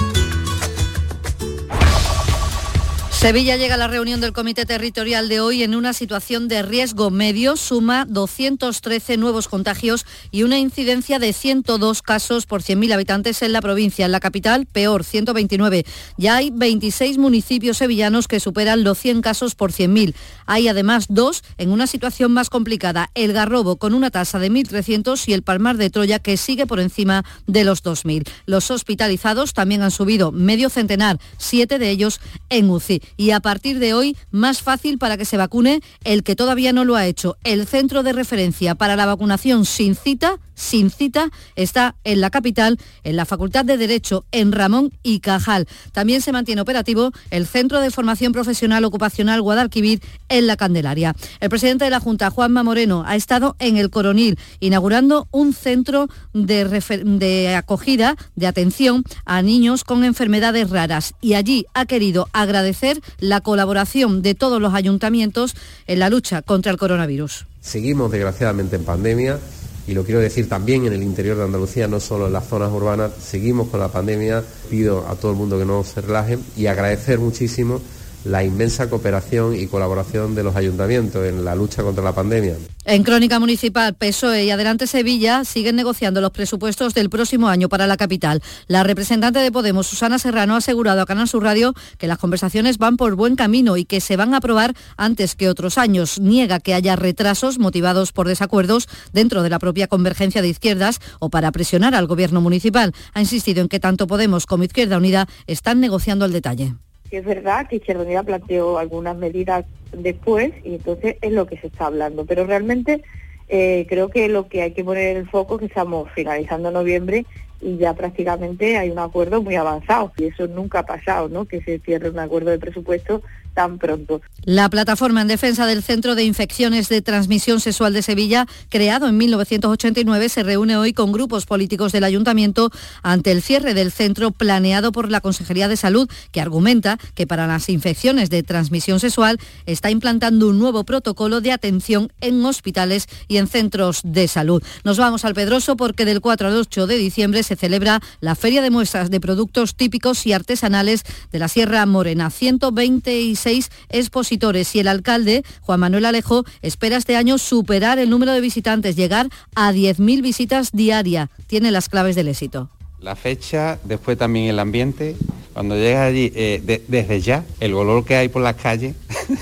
[3.21, 7.11] Sevilla llega a la reunión del Comité Territorial de hoy en una situación de riesgo
[7.11, 13.53] medio, suma 213 nuevos contagios y una incidencia de 102 casos por 100.000 habitantes en
[13.53, 14.05] la provincia.
[14.07, 15.85] En la capital, peor, 129.
[16.17, 20.15] Ya hay 26 municipios sevillanos que superan los 100 casos por 100.000.
[20.47, 25.27] Hay además dos en una situación más complicada, el Garrobo con una tasa de 1.300
[25.27, 28.27] y el Palmar de Troya que sigue por encima de los 2.000.
[28.47, 33.79] Los hospitalizados también han subido medio centenar, siete de ellos en UCI y a partir
[33.79, 37.37] de hoy más fácil para que se vacune el que todavía no lo ha hecho.
[37.43, 42.77] El centro de referencia para la vacunación sin cita sin cita está en la capital,
[43.03, 45.67] en la Facultad de Derecho, en Ramón y Cajal.
[45.91, 51.15] También se mantiene operativo el Centro de Formación Profesional Ocupacional Guadalquivir en la Candelaria.
[51.39, 56.07] El presidente de la Junta, Juanma Moreno, ha estado en el Coronil inaugurando un centro
[56.33, 56.65] de,
[57.05, 63.41] de acogida, de atención a niños con enfermedades raras y allí ha querido agradecer la
[63.41, 65.55] colaboración de todos los ayuntamientos
[65.87, 67.45] en la lucha contra el coronavirus.
[67.61, 69.39] Seguimos desgraciadamente en pandemia
[69.87, 72.71] y lo quiero decir también en el interior de Andalucía, no solo en las zonas
[72.71, 76.67] urbanas, seguimos con la pandemia, pido a todo el mundo que no se relaje y
[76.67, 77.81] agradecer muchísimo
[78.25, 82.55] la inmensa cooperación y colaboración de los ayuntamientos en la lucha contra la pandemia.
[82.85, 87.85] En Crónica Municipal, PSOE y Adelante Sevilla siguen negociando los presupuestos del próximo año para
[87.85, 88.41] la capital.
[88.67, 92.77] La representante de Podemos, Susana Serrano, ha asegurado a Canal Sur Radio que las conversaciones
[92.77, 96.19] van por buen camino y que se van a aprobar antes que otros años.
[96.19, 101.29] Niega que haya retrasos motivados por desacuerdos dentro de la propia convergencia de izquierdas o
[101.29, 102.93] para presionar al gobierno municipal.
[103.13, 106.75] Ha insistido en que tanto Podemos como Izquierda Unida están negociando el detalle
[107.17, 111.87] es verdad que Izquierda planteó algunas medidas después y entonces es lo que se está
[111.87, 112.25] hablando.
[112.25, 113.03] Pero realmente
[113.49, 116.71] eh, creo que lo que hay que poner en el foco es que estamos finalizando
[116.71, 117.25] noviembre
[117.61, 121.45] y ya prácticamente hay un acuerdo muy avanzado y eso nunca ha pasado, ¿no?
[121.45, 123.21] Que se cierre un acuerdo de presupuesto
[123.53, 124.21] tan pronto.
[124.43, 129.17] La plataforma en defensa del Centro de Infecciones de Transmisión Sexual de Sevilla, creado en
[129.17, 132.71] 1989, se reúne hoy con grupos políticos del ayuntamiento
[133.03, 137.45] ante el cierre del centro planeado por la Consejería de Salud, que argumenta que para
[137.45, 143.37] las infecciones de transmisión sexual está implantando un nuevo protocolo de atención en hospitales y
[143.37, 144.63] en centros de salud.
[144.83, 148.61] Nos vamos al Pedroso porque del 4 al 8 de diciembre se celebra la Feria
[148.61, 152.29] de Muestras de Productos Típicos y Artesanales de la Sierra Morena.
[152.29, 153.40] 126
[153.89, 158.95] expositores y el alcalde, Juan Manuel Alejo, espera este año superar el número de visitantes,
[158.95, 161.29] llegar a 10.000 visitas diarias.
[161.47, 162.69] Tiene las claves del éxito.
[162.99, 165.15] La fecha, después también el ambiente.
[165.53, 168.95] Cuando llegas allí, eh, desde ya, el olor que hay por las calles,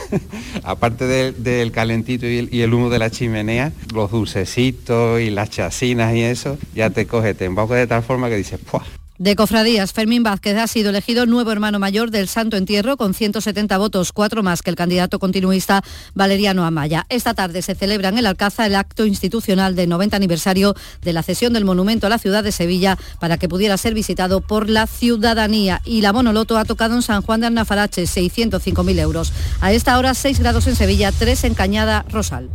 [0.63, 6.21] aparte del, calentito y el, humo de la chimenea, los dulcecitos y las chasinas y
[6.21, 8.81] eso, ya te coge, te emboca de tal forma que dices, ¡puah!
[9.19, 13.77] De Cofradías, Fermín Vázquez ha sido elegido nuevo hermano mayor del Santo Entierro con 170
[13.77, 15.83] votos, cuatro más que el candidato continuista
[16.15, 17.05] Valeriano Amaya.
[17.09, 21.21] Esta tarde se celebra en el Alcázar el acto institucional del 90 aniversario de la
[21.21, 24.87] cesión del monumento a la ciudad de Sevilla para que pudiera ser visitado por la
[24.87, 25.81] ciudadanía.
[25.83, 29.33] Y la Monoloto ha tocado en San Juan de Arnafarache, 605.000 euros.
[29.59, 32.49] A esta hora 6 grados en Sevilla, 3 en Cañada Rosal.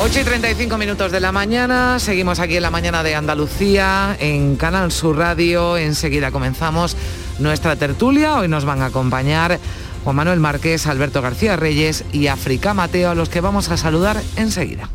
[0.00, 4.54] 8 y 35 minutos de la mañana, seguimos aquí en la mañana de Andalucía, en
[4.54, 6.96] Canal Sur Radio, enseguida comenzamos
[7.40, 9.58] nuestra tertulia, hoy nos van a acompañar
[10.04, 14.22] Juan Manuel Márquez, Alberto García Reyes y África Mateo, a los que vamos a saludar
[14.36, 14.88] enseguida.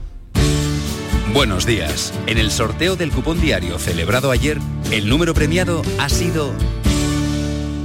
[1.34, 4.58] Buenos días, en el sorteo del cupón diario celebrado ayer,
[4.90, 6.54] el número premiado ha sido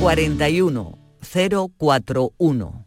[0.00, 2.86] 41041.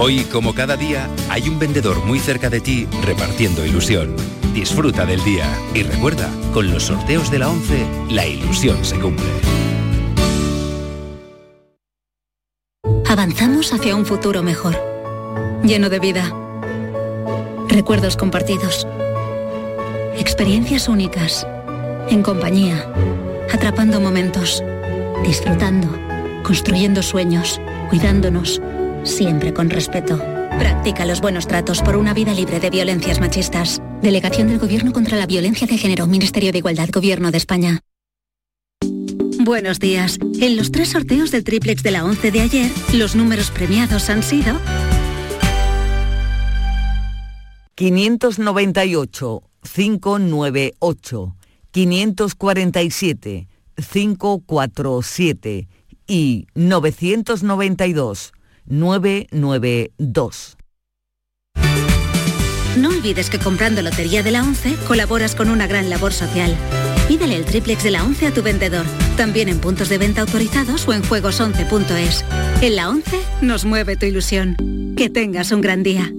[0.00, 4.16] Hoy, como cada día, hay un vendedor muy cerca de ti repartiendo ilusión.
[4.52, 9.28] Disfruta del día y recuerda, con los sorteos de la 11, la ilusión se cumple.
[13.08, 14.76] Avanzamos hacia un futuro mejor,
[15.62, 16.47] lleno de vida
[17.68, 18.86] Recuerdos compartidos.
[20.16, 21.46] Experiencias únicas.
[22.08, 22.90] En compañía.
[23.52, 24.64] Atrapando momentos.
[25.22, 25.86] Disfrutando.
[26.42, 27.60] Construyendo sueños.
[27.90, 28.62] Cuidándonos.
[29.04, 30.18] Siempre con respeto.
[30.58, 33.82] Practica los buenos tratos por una vida libre de violencias machistas.
[34.00, 36.06] Delegación del Gobierno contra la Violencia de Género.
[36.06, 36.88] Ministerio de Igualdad.
[36.90, 37.80] Gobierno de España.
[39.40, 40.18] Buenos días.
[40.40, 44.22] En los tres sorteos del triplex de la 11 de ayer, los números premiados han
[44.22, 44.58] sido
[47.78, 51.36] 598 598
[51.70, 55.68] 547 547
[56.08, 58.32] y 992
[58.66, 60.56] 992.
[62.78, 66.56] No olvides que comprando Lotería de la 11 colaboras con una gran labor social.
[67.06, 70.88] Pídele el triplex de la 11 a tu vendedor, también en puntos de venta autorizados
[70.88, 72.24] o en juegos11.es.
[72.60, 74.56] En la 11 nos mueve tu ilusión.
[74.96, 76.12] Que tengas un gran día.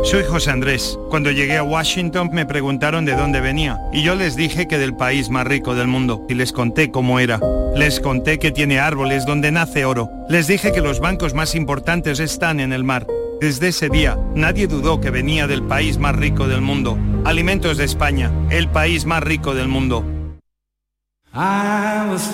[0.03, 0.99] Soy José Andrés.
[1.09, 4.95] Cuando llegué a Washington me preguntaron de dónde venía y yo les dije que del
[4.95, 7.40] país más rico del mundo y les conté cómo era.
[7.77, 10.09] Les conté que tiene árboles donde nace oro.
[10.29, 13.07] Les dije que los bancos más importantes están en el mar.
[13.41, 16.97] Desde ese día, nadie dudó que venía del país más rico del mundo.
[17.25, 20.05] Alimentos de España, el país más rico del mundo.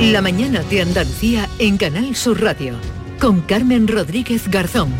[0.01, 2.79] La mañana de Andalucía en Canal Sur Radio
[3.19, 4.93] con Carmen Rodríguez Garzón.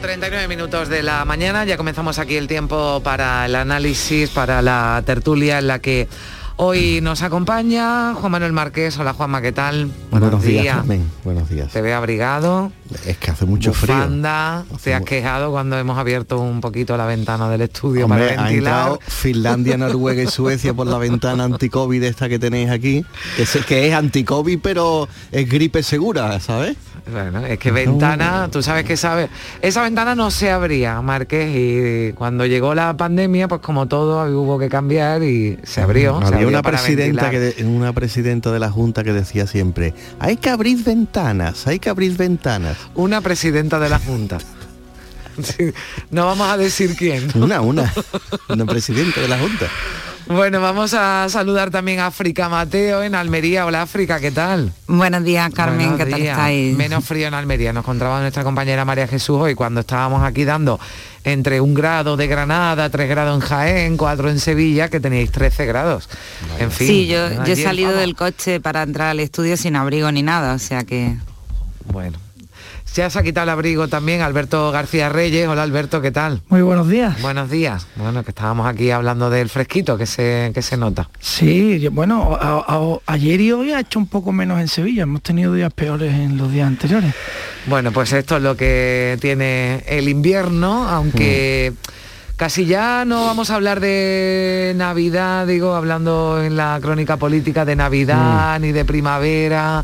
[0.00, 5.00] 8.39 minutos de la mañana, ya comenzamos aquí el tiempo para el análisis, para la
[5.06, 6.08] tertulia en la que
[6.56, 8.98] hoy nos acompaña Juan Manuel Márquez.
[8.98, 9.90] Hola Juanma, ¿qué tal?
[10.10, 11.10] Buenos, días, Carmen.
[11.24, 11.72] Buenos días.
[11.72, 12.72] Te ve abrigado.
[13.06, 14.78] Es que hace mucho bufanda, frío.
[14.82, 18.44] Te has quejado cuando hemos abierto un poquito la ventana del estudio Hombre, para ha
[18.44, 18.74] ventilar.
[18.74, 23.04] entrado Finlandia, Noruega y Suecia por la ventana anti-COVID esta que tenéis aquí,
[23.36, 26.76] que, sé que es anti-COVID pero es gripe segura, ¿sabes?
[27.10, 29.28] Bueno, es que ventana, tú sabes que sabes,
[29.60, 34.56] esa ventana no se abría, Márquez, y cuando llegó la pandemia, pues como todo hubo
[34.58, 36.20] que cambiar y se abrió.
[36.20, 39.94] se Había abrió una presidenta, que de- una presidenta de la Junta que decía siempre,
[40.20, 42.76] hay que abrir ventanas, hay que abrir ventanas.
[42.94, 44.38] Una presidenta de la Junta.
[45.42, 45.72] Sí,
[46.10, 47.26] no vamos a decir quién.
[47.34, 47.90] Una, una,
[48.50, 49.64] una presidenta de la Junta.
[50.26, 53.66] Bueno, vamos a saludar también a África Mateo en Almería.
[53.66, 54.72] Hola África, ¿qué tal?
[54.86, 56.76] Buenos días, Carmen, Buenos ¿qué tal estáis?
[56.76, 60.78] Menos frío en Almería, nos contaba nuestra compañera María Jesús hoy cuando estábamos aquí dando
[61.24, 65.66] entre un grado de Granada, tres grados en Jaén, cuatro en Sevilla, que teníais 13
[65.66, 66.08] grados.
[66.58, 66.86] En fin.
[66.86, 68.00] sí, yo, yo he salido vamos.
[68.00, 71.16] del coche para entrar al estudio sin abrigo ni nada, o sea que...
[71.86, 72.18] Bueno.
[72.94, 75.48] Ya se ha quitado el abrigo también Alberto García Reyes.
[75.48, 76.42] Hola Alberto, ¿qué tal?
[76.50, 77.22] Muy buenos días.
[77.22, 77.86] Buenos días.
[77.96, 81.08] Bueno, que estábamos aquí hablando del fresquito que se, que se nota.
[81.18, 85.04] Sí, yo- bueno, a- a- ayer y hoy ha hecho un poco menos en Sevilla.
[85.04, 87.14] Hemos tenido días peores en los días anteriores.
[87.66, 91.72] Bueno, pues esto es lo que tiene el invierno, aunque
[92.36, 97.74] casi ya no vamos a hablar de Navidad, digo, hablando en la crónica política de
[97.74, 99.82] Navidad ni de primavera.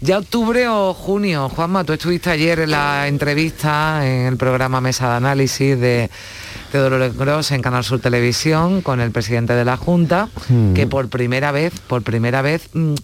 [0.00, 5.08] Ya octubre o junio, Juanma, tú estuviste ayer en la entrevista en el programa Mesa
[5.10, 6.10] de Análisis de
[6.70, 10.74] Teodoro Gross en Canal Sur Televisión con el presidente de la Junta, Mm.
[10.74, 12.94] que por primera vez, por primera vez, mm,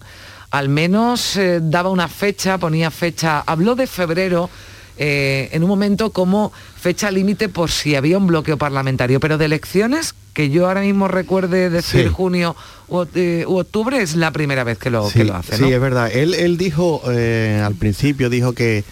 [0.51, 4.49] al menos eh, daba una fecha, ponía fecha, habló de febrero
[4.97, 9.45] eh, en un momento como fecha límite por si había un bloqueo parlamentario, pero de
[9.45, 12.13] elecciones, que yo ahora mismo recuerde decir Sí.
[12.13, 12.55] junio
[12.87, 15.57] u, eh, u octubre, es la primera vez que lo, que Sí, lo hace.
[15.57, 16.11] sí, es verdad.
[16.13, 18.83] Él, él dijo eh, al principio, dijo que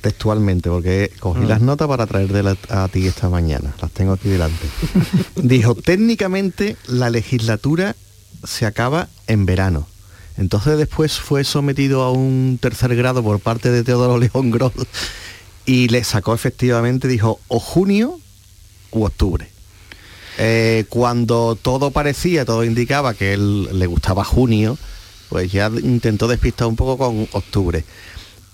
[0.00, 1.48] textualmente, porque cogí Mm.
[1.48, 4.64] las notas para traerte a ti esta mañana, las tengo aquí delante.
[5.36, 7.96] dijo, técnicamente la legislatura
[8.44, 9.86] se acaba en verano.
[10.38, 14.72] Entonces después fue sometido a un tercer grado por parte de Teodoro León Gross
[15.66, 18.18] y le sacó efectivamente, dijo, o junio
[18.90, 19.50] u octubre.
[20.38, 24.78] Eh, cuando todo parecía, todo indicaba que él le gustaba junio,
[25.28, 27.84] pues ya intentó despistar un poco con octubre.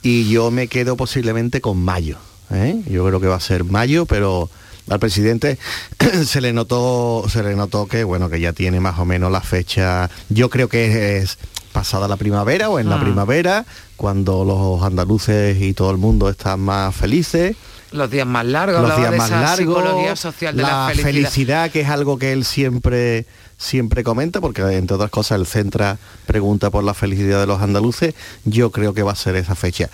[0.02, 2.18] Y yo me quedo posiblemente con mayo.
[2.50, 2.82] ¿eh?
[2.88, 4.50] Yo creo que va a ser mayo, pero
[4.88, 5.58] al presidente
[6.26, 9.40] se le notó, se le notó que bueno, que ya tiene más o menos la
[9.40, 10.10] fecha.
[10.30, 11.38] Yo creo que es
[11.74, 13.00] pasada la primavera o en la Ah.
[13.02, 13.66] primavera,
[13.96, 17.56] cuando los andaluces y todo el mundo están más felices
[17.92, 21.10] Los días más largos, los días más largos, psicología social de la, la felicidad.
[21.12, 21.70] felicidad.
[21.70, 25.96] que es algo que él siempre siempre comenta, porque entre otras cosas el Centra
[26.26, 28.14] pregunta por la felicidad de los andaluces,
[28.44, 29.90] yo creo que va a ser esa fecha.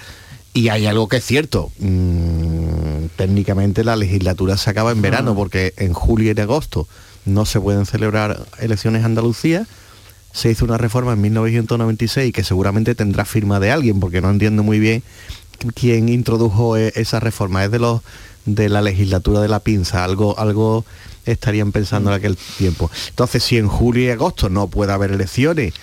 [0.55, 5.75] Y hay algo que es cierto, mm, técnicamente la legislatura se acaba en verano, porque
[5.77, 6.89] en julio y en agosto
[7.27, 9.67] no se pueden celebrar elecciones en Andalucía,
[10.33, 14.63] se hizo una reforma en 1996 que seguramente tendrá firma de alguien, porque no entiendo
[14.63, 15.03] muy bien
[15.75, 17.65] quién introdujo e- esa reforma.
[17.65, 18.03] Es de los
[18.47, 20.85] de la legislatura de la pinza, algo, algo
[21.27, 22.91] estarían pensando en aquel tiempo.
[23.11, 25.75] Entonces, si en julio y agosto no puede haber elecciones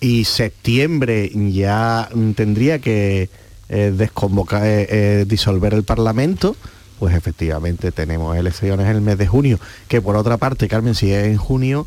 [0.00, 3.30] y septiembre ya mm, tendría que
[3.68, 6.56] eh, desconvocar, eh, eh, disolver el Parlamento,
[6.98, 11.10] pues efectivamente tenemos elecciones en el mes de junio, que por otra parte, Carmen, si
[11.12, 11.86] es en junio,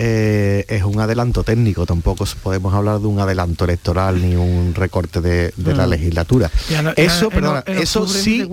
[0.00, 5.20] eh, es un adelanto técnico, tampoco podemos hablar de un adelanto electoral ni un recorte
[5.20, 5.90] de, de la Mm.
[5.90, 6.50] legislatura.
[6.82, 8.48] No- eso, ya perdona, en eso sí,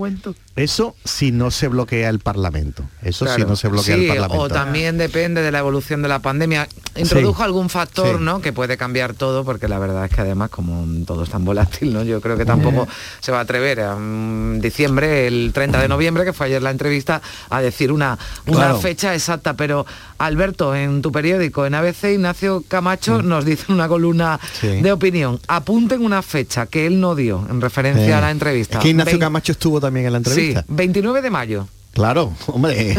[0.56, 2.82] eso si no se bloquea el Parlamento.
[3.02, 3.50] Eso sí Claro.
[3.50, 4.42] no se bloquea Sí, el Parlamento.
[4.44, 6.66] O también depende de la evolución de la pandemia.
[6.96, 7.44] Introdujo Sí.
[7.44, 8.24] algún factor, Sí.
[8.24, 8.40] ¿no?
[8.40, 11.92] Que puede cambiar todo, porque la verdad es que además, como todo es tan volátil,
[11.92, 12.02] ¿no?
[12.02, 12.88] Yo creo que tampoco
[13.20, 16.70] se va a atrever a mm, diciembre, el 30 de noviembre, que fue ayer la
[16.70, 17.20] entrevista,
[17.50, 18.80] a decir una, una Claro.
[18.80, 19.54] fecha exacta.
[19.54, 19.86] Pero
[20.18, 24.40] Alberto, en tu periódico, en ABC, Ignacio Camacho nos dice una columna.
[24.60, 24.80] Sí.
[24.80, 25.38] de opinión.
[25.48, 28.78] Apunten una fecha que él no dio en referencia Eh, a la entrevista.
[28.78, 30.60] Es que Ignacio Camacho estuvo también en la entrevista.
[30.60, 31.68] Sí, 29 de mayo.
[31.96, 32.94] Claro, hombre.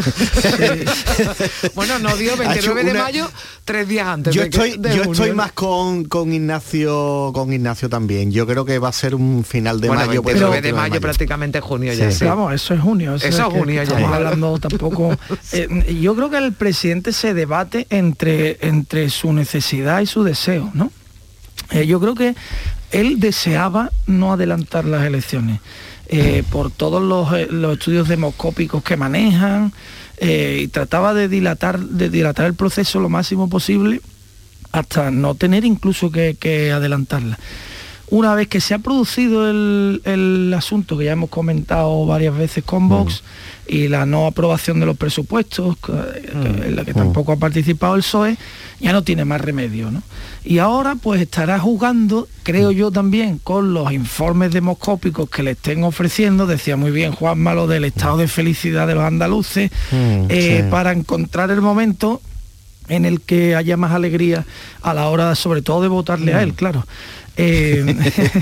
[1.76, 3.30] Bueno, no dio Ha 29 hecho de mayo,
[3.64, 4.34] tres días antes.
[4.34, 5.12] Yo de estoy, de yo junio.
[5.12, 8.32] estoy más con, con Ignacio con Ignacio también.
[8.32, 10.20] Yo creo que va a ser un final de bueno, mayo.
[10.20, 12.10] 29 pero- de mayo, prácticamente junio ya.
[12.10, 12.24] Sí.
[12.24, 13.14] Vamos, eso es junio.
[13.14, 15.16] Eso, Eso es junio que ya, Estamos hablando tampoco.
[15.52, 20.72] eh, yo creo que el presidente se debate entre, entre su necesidad y su deseo,
[20.74, 20.90] ¿no?
[21.70, 22.34] Eh, yo creo que
[22.90, 25.60] él deseaba no adelantar las elecciones.
[26.08, 29.72] Eh, por todos los, eh, los estudios demoscópicos que manejan
[30.16, 34.00] eh, y trataba de dilatar, de dilatar el proceso lo máximo posible
[34.72, 37.38] hasta no tener incluso que, que adelantarla.
[38.10, 42.64] Una vez que se ha producido el, el asunto que ya hemos comentado varias veces
[42.64, 43.22] con Vox
[43.66, 45.76] y la no aprobación de los presupuestos,
[46.32, 48.38] en la que tampoco ha participado el PSOE,
[48.80, 49.90] ya no tiene más remedio.
[49.90, 50.02] ¿no?
[50.42, 55.84] Y ahora pues estará jugando, creo yo también, con los informes demoscópicos que le estén
[55.84, 60.62] ofreciendo, decía muy bien Juan Malo del estado de felicidad de los andaluces, Mm, eh,
[60.64, 60.70] sí.
[60.70, 62.20] para encontrar el momento
[62.88, 64.44] en el que haya más alegría
[64.82, 66.84] a la hora sobre todo de votarle a él, claro.
[67.40, 67.94] Eh,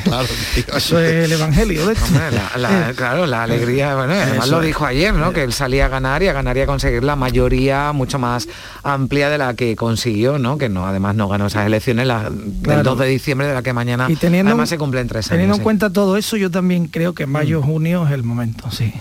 [0.05, 0.75] Claro, tío.
[0.75, 2.07] eso es el evangelio de esto.
[2.07, 5.35] Hombre, la- la- claro, la alegría, bueno, además lo dijo ayer, ¿no?
[5.35, 8.49] Que él salía a ganar y a ganar y a conseguir la mayoría mucho más
[8.83, 10.57] amplia de la que consiguió, ¿no?
[10.57, 12.83] Que no, además no ganó esas elecciones la- del Claro.
[12.85, 15.59] 2 de diciembre de la que mañana Y teniendo, además se cumplen tres teniendo años.
[15.59, 15.65] en sí.
[15.65, 18.95] cuenta todo eso, yo también creo que mayo, junio es el momento, sí.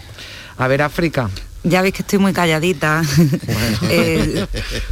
[0.58, 1.30] A ver, África.
[1.68, 3.01] Ya veis que estoy muy calladita,
[3.89, 4.45] eh,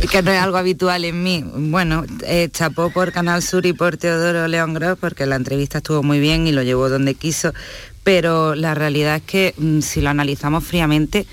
[0.10, 1.44] que no es algo habitual en mí.
[1.56, 6.02] Bueno, eh, chapó por Canal Sur y por Teodoro León Gros porque la entrevista estuvo
[6.04, 7.54] muy bien y lo llevó donde quiso,
[8.04, 11.28] pero la realidad es que mm, si lo analizamos fríamente,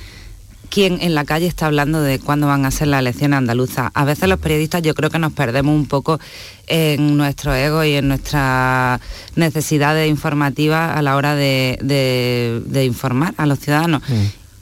[0.68, 3.91] ¿quién en la calle está hablando de cuándo van a ser las elecciones andaluzas?
[3.95, 6.20] A veces los periodistas yo creo que nos perdemos un poco
[6.66, 9.01] en nuestro ego y en nuestras
[9.36, 14.03] necesidades informativas a la hora de, de- de informar a los ciudadanos.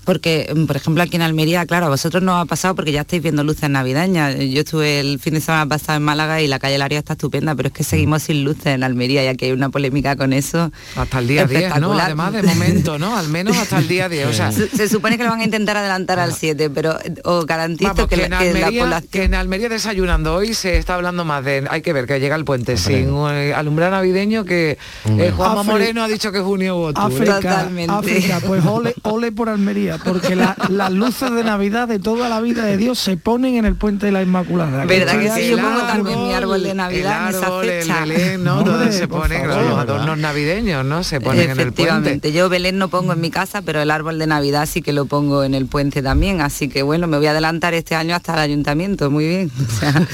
[0.09, 3.03] Porque, mm, por ejemplo, aquí en Almería, claro, a vosotros no ha pasado porque ya
[3.03, 4.37] estáis viendo luces navideñas.
[4.37, 7.55] Yo estuve el fin de semana pasado en Málaga y la calle Lario está estupenda,
[7.55, 10.73] pero es que seguimos sin luces en Almería, ya que hay una polémica con eso.
[10.97, 11.67] Hasta el día 10, ¿no?
[11.67, 12.07] espectacular.
[12.07, 13.19] Además, de momento, ¿no?
[13.19, 14.29] Al menos hasta el día 10.
[14.29, 17.13] O sea, se, se supone que lo van a intentar adelantar al 7, pero eh,
[17.25, 19.11] os garantizo Vamos, que, que, la, en que la Almería, población...
[19.11, 21.67] que en Almería desayunando hoy se está hablando más de...
[21.69, 26.03] Hay que ver que llega el puente sin eh, alumbrar navideño que eh, Juanma Moreno
[26.03, 27.31] ha dicho que junio u octubre.
[27.31, 32.29] África, África, pues ole, ole por Almería, porque la- las luces de Navidad de toda
[32.29, 34.85] la vida de Dios se ponen en el puente de la Inmaculada.
[34.85, 35.49] ¿Verdad que sí?
[35.51, 38.03] Yo pongo árbol, también mi árbol de Navidad el en esa árbol, fecha.
[38.05, 38.59] el Belén, ¿no?
[38.59, 41.03] Hombre, Donde se por ponen favor, los adornos navideños, ¿no?
[41.05, 41.63] Se ponen en el puente.
[41.83, 44.93] Efectivamente, yo Belén no pongo en mi casa, pero el árbol de Navidad sí que
[44.93, 48.15] lo pongo en el puente también, así que bueno, me voy a adelantar este año
[48.15, 49.51] hasta el ayuntamiento, muy bien.
[49.69, 50.07] o sea.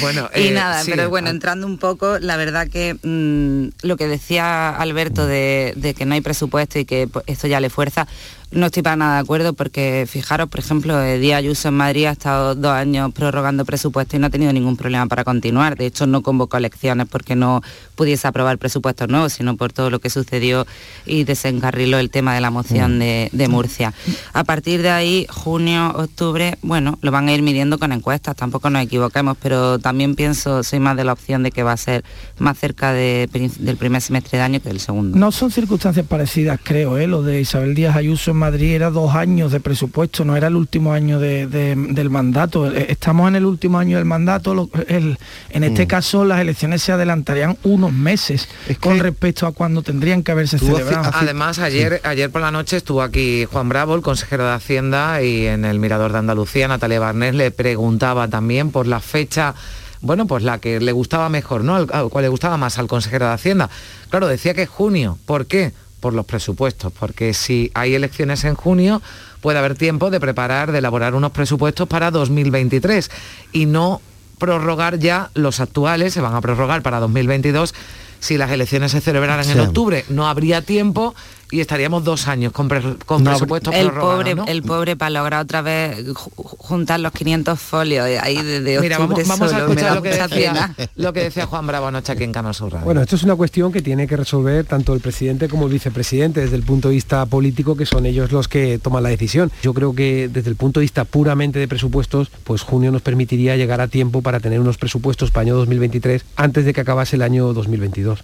[0.00, 3.96] Bueno, y eh, nada, sí, pero bueno, entrando un poco, la verdad que mm, lo
[3.96, 7.70] que decía Alberto de, de que no hay presupuesto y que pues, esto ya le
[7.70, 8.06] fuerza,
[8.50, 12.06] no estoy para nada de acuerdo porque fijaros, por ejemplo, eh, Díaz Ayuso en Madrid
[12.06, 15.76] ha estado dos años prorrogando presupuesto y no ha tenido ningún problema para continuar.
[15.76, 17.62] De hecho, no convocó elecciones porque no
[17.94, 20.66] pudiese aprobar presupuestos nuevos, sino por todo lo que sucedió
[21.04, 23.92] y desencarriló el tema de la moción de, de Murcia.
[24.32, 28.70] A partir de ahí, junio, octubre, bueno, lo van a ir midiendo con encuestas, tampoco
[28.70, 32.04] nos equivoquemos, pero también pienso, soy más de la opción de que va a ser
[32.38, 33.28] más cerca de
[33.58, 35.18] del primer semestre de año que del segundo.
[35.18, 37.06] No son circunstancias parecidas, creo, ¿eh?
[37.06, 40.92] Lo de Isabel Díaz Ayuso Madrid era dos años de presupuesto, no era el último
[40.92, 42.70] año de- de- del mandato.
[42.72, 44.54] Eh, Estamos en el último año del mandato.
[44.54, 45.18] lo- el-
[45.50, 45.88] en este Mm.
[45.88, 48.48] caso, las elecciones se adelantarían unos meses
[48.80, 51.10] con respecto a cuando tendrían que haberse celebrado.
[51.12, 55.46] Además, ayer, ayer por la noche estuvo aquí Juan Bravo, el consejero de Hacienda, y
[55.46, 59.54] en el Mirador de Andalucía, Natalia Barnés le preguntaba también por la fecha
[60.00, 61.74] bueno, pues la que le gustaba mejor, ¿no?
[61.74, 63.68] Al, al cual le gustaba más al consejero de Hacienda.
[64.10, 65.18] Claro, decía que junio.
[65.26, 65.72] ¿Por qué?
[66.00, 69.02] Por los presupuestos, porque si hay elecciones en junio,
[69.40, 73.10] puede haber tiempo de preparar, de elaborar unos presupuestos para 2023
[73.52, 74.00] y no
[74.38, 77.74] prorrogar ya los actuales, se van a prorrogar para 2022
[78.20, 81.14] si las elecciones se celebraran en octubre, no habría tiempo
[81.50, 84.44] y estaríamos dos años con, pre- con No, presupuestos el pobre, ¿no?
[84.46, 88.80] el pobre para lograr otra vez ju- juntar los 500 folios de ahí de, de
[88.80, 91.86] Mira, vamos, octubre vamos a solo, escuchar lo que, decía, lo que decía Juan Bravo
[91.86, 92.84] anoche aquí en Canal Sur Radio.
[92.84, 96.40] Bueno, esto es una cuestión que tiene que resolver tanto el presidente como el vicepresidente
[96.40, 99.50] desde el punto de vista político, que son ellos los que toman la decisión.
[99.62, 103.56] Yo creo que desde el punto de vista puramente de presupuestos, pues junio nos permitiría
[103.56, 107.22] llegar a tiempo para tener unos presupuestos para año 2023 antes de que acabase el
[107.22, 108.22] año 2022.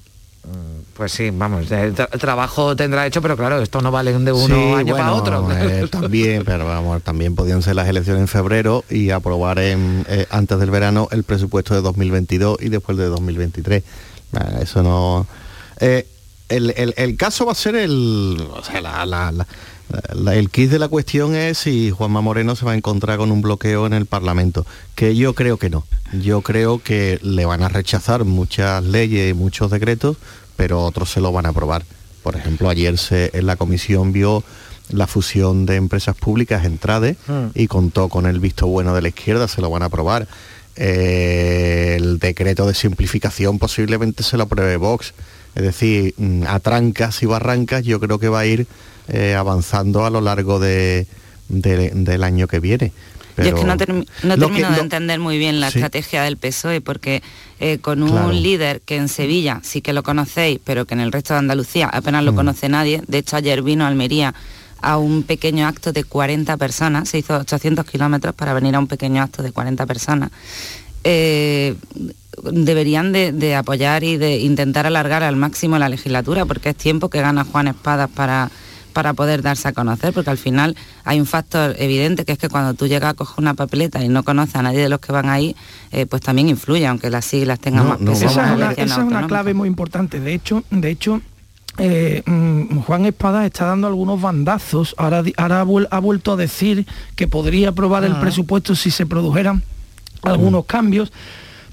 [0.96, 4.46] Pues sí, vamos, el tra- trabajo tendrá hecho, pero claro, esto no vale de uno
[4.54, 5.48] Sí, año para otro.
[5.50, 10.26] eh, también, pero vamos, también podían ser las elecciones en febrero y aprobar en, eh,
[10.30, 13.82] antes del verano el presupuesto de 2022 y después de 2023.
[14.34, 15.26] Ah, Eso no.
[15.80, 16.06] eh,
[16.48, 18.46] el, el- el caso va a ser el.
[18.54, 19.46] O sea, la- la- la-
[20.14, 23.30] la- el kit de la cuestión es si Juanma Moreno se va a encontrar con
[23.32, 25.84] un bloqueo en el Parlamento, que yo creo que no.
[26.22, 30.16] Yo creo que le van a rechazar muchas leyes y muchos decretos,
[30.56, 31.84] pero otros se lo van a aprobar.
[32.22, 34.42] Por ejemplo, ayer se, en la comisión vio
[34.90, 37.46] la fusión de empresas públicas en Trade Hmm.
[37.54, 40.26] y contó con el visto bueno de la izquierda, se lo van a aprobar.
[40.76, 45.14] Eh, el decreto de simplificación posiblemente se lo apruebe Vox.
[45.54, 48.66] Es decir, mm, a trancas y barrancas yo creo que va a ir
[49.08, 51.06] eh, avanzando a lo largo de,
[51.48, 52.92] de- del año que viene.
[53.36, 55.78] Yo es que no, termi- no lo termino que- de entender muy bien la Sí.
[55.78, 57.22] estrategia del PSOE, porque
[57.60, 58.32] eh, con un Claro.
[58.32, 61.88] líder que en Sevilla sí que lo conocéis, pero que en el resto de Andalucía
[61.88, 62.36] apenas lo Mm.
[62.36, 64.34] conoce nadie, de hecho ayer vino a Almería
[64.80, 68.86] a un pequeño acto de 40 personas, se hizo 800 kilómetros para venir a un
[68.86, 70.30] pequeño acto de 40 personas,
[71.04, 71.74] eh,
[72.52, 77.08] deberían de, de apoyar y de intentar alargar al máximo la legislatura, porque es tiempo
[77.08, 78.50] que gana Juan Espadas para
[78.94, 80.74] para poder darse a conocer, porque al final
[81.04, 84.08] hay un factor evidente que es que cuando tú llegas a coger una papeleta y
[84.08, 85.54] no conoces a nadie de los que van ahí,
[85.92, 88.12] eh, pues también influye, aunque las siglas tengan más peso.
[88.12, 89.28] esa es una, elecciones esa es una autonómicas.
[89.28, 90.20] clave muy importante.
[90.20, 91.20] De hecho, de hecho,
[91.76, 94.94] eh, mm, Juan Espada está dando algunos bandazos.
[94.96, 96.86] Ahora, ha, vuel- ha vuelto a decir
[97.16, 98.20] que podría aprobar el Ah.
[98.20, 99.62] presupuesto si se produjeran
[100.22, 101.12] algunos cambios,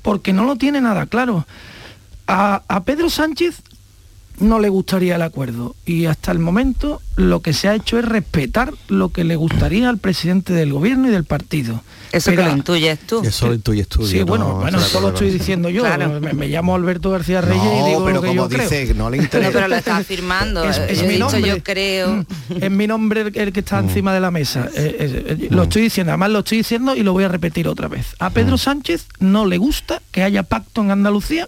[0.01, 1.45] porque no lo tiene nada claro.
[2.27, 3.61] A, a Pedro Sánchez
[4.41, 8.05] no le gustaría el acuerdo y hasta el momento lo que se ha hecho es
[8.05, 11.83] respetar lo que le gustaría al presidente del gobierno y del partido.
[12.11, 13.21] Eso Pero que lo intuyes tú.
[13.23, 14.05] Eso lo intuyes tú.
[14.05, 15.83] Sí, bueno, no bueno, estoy de eso lo estoy diciendo yo.
[15.83, 16.19] Claro.
[16.19, 18.69] Me, me llamo Alberto García Reyes y No, digo pero lo que como yo creo.
[18.69, 19.49] dice, no le interesa.
[19.49, 20.63] No, pero lo estás afirmando.
[20.65, 21.49] Es- es yo he mi dicho, nombre.
[21.49, 22.25] yo creo.
[22.59, 23.63] Es mi nombre el, el que Mm.
[23.63, 24.67] está encima de la mesa.
[24.75, 27.67] Eh, eh, eh, Lo estoy diciendo, además lo estoy diciendo y lo voy a repetir
[27.69, 28.07] otra vez.
[28.19, 28.33] A Mm.
[28.33, 31.47] Pedro Sánchez no le gusta que haya pacto en Andalucía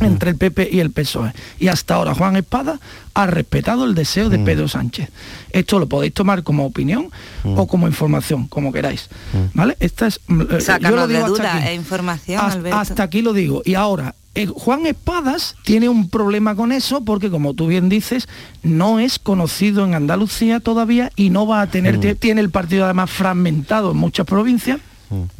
[0.00, 1.32] entre el PP y el PSOE.
[1.58, 2.80] Y hasta ahora Juan Espada
[3.14, 4.30] ha respetado el deseo Mm.
[4.30, 5.08] de Pedro Sánchez.
[5.50, 7.10] Esto lo podéis tomar como opinión
[7.44, 7.58] Mm.
[7.58, 9.08] o como información, como queráis.
[9.54, 9.76] ¿Vale?
[9.80, 11.68] Esta es mm, eh, yo lo de digo hasta duda aquí.
[11.68, 12.78] e información, Hasta- Alberto.
[12.78, 13.62] hasta aquí lo digo.
[13.64, 18.26] Y ahora, eh, Juan Espadas tiene un problema con eso porque, como tú bien dices,
[18.64, 22.84] no es conocido en Andalucía todavía y no va a tener, tie- tiene el partido
[22.84, 24.80] además fragmentado en muchas provincias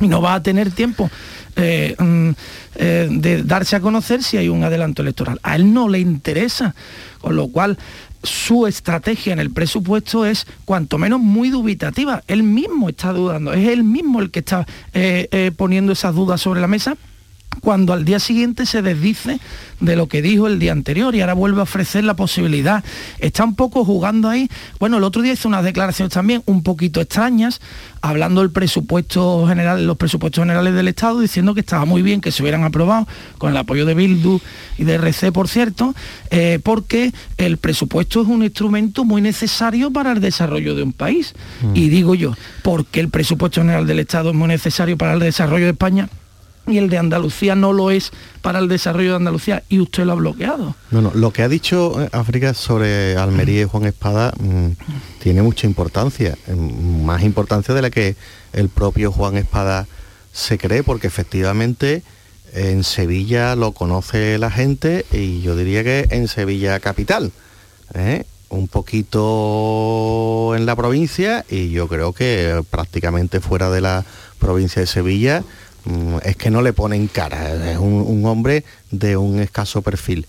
[0.00, 1.10] y no va a tener tiempo
[1.56, 2.30] eh, mm,
[2.76, 5.40] eh, de darse a conocer si hay un adelanto electoral.
[5.42, 6.74] A él no le interesa,
[7.20, 7.78] con lo cual
[8.22, 12.22] su estrategia en el presupuesto es cuanto menos muy dubitativa.
[12.26, 16.60] Él mismo está dudando, es él mismo el que está eh, poniendo esas dudas sobre
[16.60, 16.96] la mesa
[17.60, 19.40] cuando al día siguiente se desdice
[19.80, 22.84] de lo que dijo el día anterior y ahora vuelve a ofrecer la posibilidad.
[23.18, 24.48] Está un poco jugando ahí.
[24.78, 27.60] Bueno, el otro día hizo unas declaraciones también un poquito extrañas,
[28.00, 32.32] hablando del presupuesto general, los presupuestos generales del Estado, diciendo que estaba muy bien que
[32.32, 33.06] se hubieran aprobado
[33.38, 34.40] con el apoyo de Bildu
[34.78, 35.94] y de RC, por cierto,
[36.30, 41.34] eh, porque el presupuesto es un instrumento muy necesario para el desarrollo de un país.
[41.74, 45.64] Y digo yo, porque el presupuesto general del Estado es muy necesario para el desarrollo
[45.64, 46.08] de España
[46.66, 48.10] y el de Andalucía no lo es
[48.42, 50.74] para el desarrollo de Andalucía y usted lo ha bloqueado.
[50.90, 54.68] No, no, lo que ha dicho eh, África sobre Almería y Juan Espada mm,
[55.22, 58.16] tiene mucha importancia, mm, más importancia de la que
[58.52, 59.86] el propio Juan Espada
[60.32, 62.02] se cree, porque efectivamente
[62.52, 67.32] en Sevilla lo conoce la gente y yo diría que en Sevilla capital,
[67.94, 68.24] ¿eh?
[68.48, 74.04] un poquito en la provincia y yo creo que prácticamente fuera de la
[74.38, 75.42] provincia de Sevilla
[76.22, 80.26] es que no le ponen cara, es un, un hombre de un escaso perfil.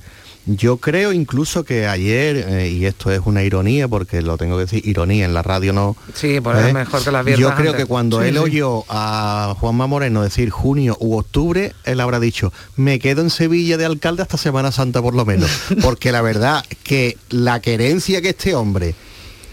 [0.48, 4.66] Yo creo incluso que ayer, eh, y esto es una ironía, porque lo tengo que
[4.66, 5.98] decir, ironía, en la radio no...
[6.14, 6.68] Sí, pues ¿eh?
[6.68, 7.74] es mejor que las Yo creo antes.
[7.76, 8.40] que cuando Sí, él sí.
[8.40, 13.78] oyó a Juanma Moreno decir junio u octubre, él habrá dicho, me quedo en Sevilla
[13.78, 15.50] de alcalde hasta Semana Santa por lo menos.
[15.82, 18.94] Porque la verdad que la querencia que este hombre,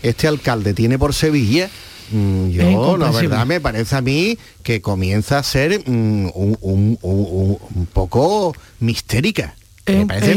[0.03, 1.92] este alcalde tiene por Sevilla, mm,
[2.51, 2.63] yo
[2.99, 7.87] la verdad me parece a mí que comienza a ser mm, un, un- un- un
[7.87, 9.55] poco mistérica.
[9.87, 10.35] Es- me, parece,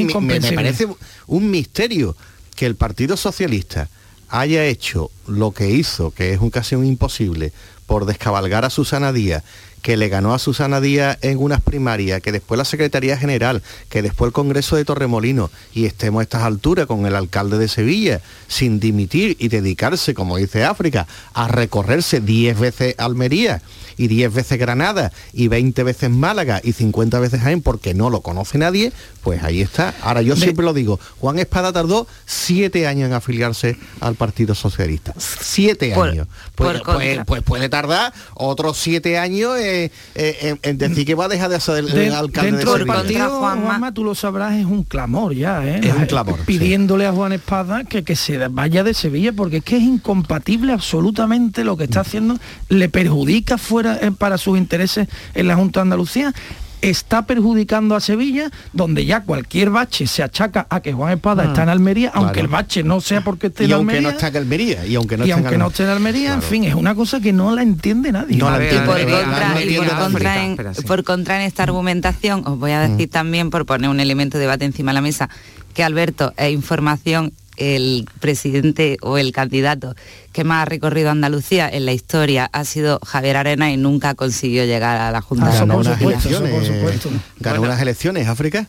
[0.50, 0.88] me- parece
[1.28, 2.16] un misterio
[2.56, 3.90] que el Partido Socialista
[4.30, 7.52] haya hecho lo que hizo, que es un casi un imposible,
[7.86, 9.44] por descabalgar a Susana Díaz,
[9.86, 14.02] que le ganó a Susana Díaz en unas primarias, que después la Secretaría General, que
[14.02, 18.20] después el Congreso de Torremolino, y estemos a estas alturas con el alcalde de Sevilla,
[18.48, 21.06] sin dimitir y dedicarse, como dice África,
[21.36, 23.62] a recorrerse 10 veces Almería
[23.98, 28.22] y 10 veces Granada y 20 veces Málaga y 50 veces Jaén porque no lo
[28.22, 28.92] conoce nadie,
[29.24, 29.94] pues ahí está.
[30.02, 35.14] Ahora yo siempre lo digo, Juan Espada tardó siete años en afiliarse al Partido Socialista.
[35.18, 36.28] Siete Por- años.
[36.56, 41.26] Pues, pues- pues puede tardar otros siete años eh, eh, en, en decir que va
[41.26, 44.16] a dejar de ser el, el De- alcalde de dentro del partido, Juanma, tú lo
[44.16, 45.82] sabrás, es un clamor ya, ¿eh?
[45.84, 46.44] Es un La- clamor, sí.
[46.46, 50.74] Pidiéndole a Juan Espada que, que se vaya de Sevilla, porque es que es incompatible
[50.74, 52.38] absolutamente lo que está haciendo,
[52.70, 53.85] le perjudica fuera
[54.18, 56.34] para sus intereses en la Junta de Andalucía.
[56.82, 61.48] Está perjudicando a Sevilla, donde ya cualquier bache se achaca a que Juan Espada Ah,
[61.48, 62.46] está en Almería, aunque claro.
[62.46, 64.02] el bache no sea porque esté Y en aunque Almería.
[64.02, 65.72] no está en Almería, y aunque no y esté en aunque no Almería.
[65.72, 66.48] esté en Almería, en Claro.
[66.52, 68.38] fin, es una cosa que no la entiende nadie.
[68.38, 69.12] No la y entiende por nadie.
[69.16, 70.04] contra, No y por entiende nadie.
[70.04, 70.82] contra en, Espera, sí.
[70.84, 74.42] por contra en esta argumentación, os voy a decir también, por poner un elemento de
[74.42, 75.28] debate encima de la mesa,
[75.74, 79.96] que Alberto es información el presidente o el candidato
[80.34, 84.66] que más ha recorrido Andalucía en la historia ha sido Javier Arena y nunca consiguió
[84.66, 86.38] llegar a la Junta de Ganó unas Andalucía.
[86.38, 87.12] elecciones.
[87.40, 88.68] Ganó unas elecciones, África.